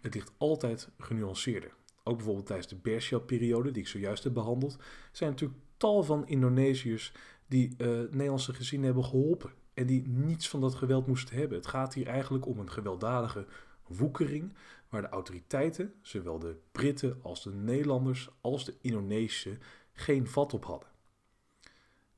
Het 0.00 0.14
ligt 0.14 0.32
altijd 0.38 0.88
genuanceerder. 0.98 1.74
Ook 2.02 2.16
bijvoorbeeld 2.16 2.46
tijdens 2.46 2.68
de 2.68 2.76
Bershel-periode, 2.76 3.70
die 3.70 3.82
ik 3.82 3.88
zojuist 3.88 4.24
heb 4.24 4.34
behandeld, 4.34 4.76
zijn 5.12 5.30
natuurlijk 5.30 5.60
tal 5.76 6.02
van 6.02 6.26
Indonesiërs 6.26 7.12
die 7.46 7.74
uh, 7.78 7.86
Nederlandse 7.88 8.54
gezinnen 8.54 8.86
hebben 8.86 9.04
geholpen. 9.04 9.52
En 9.74 9.86
die 9.86 10.08
niets 10.08 10.48
van 10.48 10.60
dat 10.60 10.74
geweld 10.74 11.06
moesten 11.06 11.36
hebben. 11.36 11.58
Het 11.58 11.66
gaat 11.66 11.94
hier 11.94 12.06
eigenlijk 12.06 12.46
om 12.46 12.58
een 12.58 12.70
gewelddadige 12.70 13.46
woekering, 13.86 14.54
waar 14.88 15.02
de 15.02 15.08
autoriteiten, 15.08 15.94
zowel 16.02 16.38
de 16.38 16.56
Britten 16.72 17.18
als 17.22 17.42
de 17.42 17.52
Nederlanders 17.52 18.28
als 18.40 18.64
de 18.64 18.74
Indonesische, 18.80 19.58
geen 19.92 20.26
vat 20.26 20.54
op 20.54 20.64
hadden. 20.64 20.88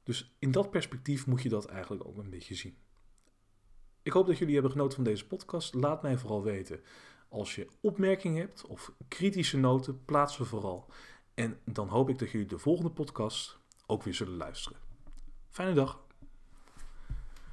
Dus 0.02 0.34
in 0.38 0.50
dat 0.50 0.70
perspectief 0.70 1.26
moet 1.26 1.42
je 1.42 1.48
dat 1.48 1.66
eigenlijk 1.66 2.06
ook 2.06 2.18
een 2.18 2.30
beetje 2.30 2.54
zien. 2.54 2.76
Ik 4.02 4.12
hoop 4.12 4.26
dat 4.26 4.38
jullie 4.38 4.54
hebben 4.54 4.72
genoten 4.72 4.94
van 4.94 5.04
deze 5.04 5.26
podcast. 5.26 5.74
Laat 5.74 6.02
mij 6.02 6.18
vooral 6.18 6.42
weten 6.42 6.80
als 7.28 7.54
je 7.54 7.68
opmerkingen 7.80 8.40
hebt 8.40 8.66
of 8.66 8.92
kritische 9.08 9.58
noten, 9.58 10.04
plaats 10.04 10.34
ze 10.34 10.44
vooral. 10.44 10.86
En 11.38 11.58
dan 11.64 11.88
hoop 11.88 12.08
ik 12.08 12.18
dat 12.18 12.30
jullie 12.30 12.46
de 12.46 12.58
volgende 12.58 12.90
podcast 12.90 13.58
ook 13.86 14.02
weer 14.02 14.14
zullen 14.14 14.36
luisteren. 14.36 14.78
Fijne 15.48 15.72
dag. 15.72 16.00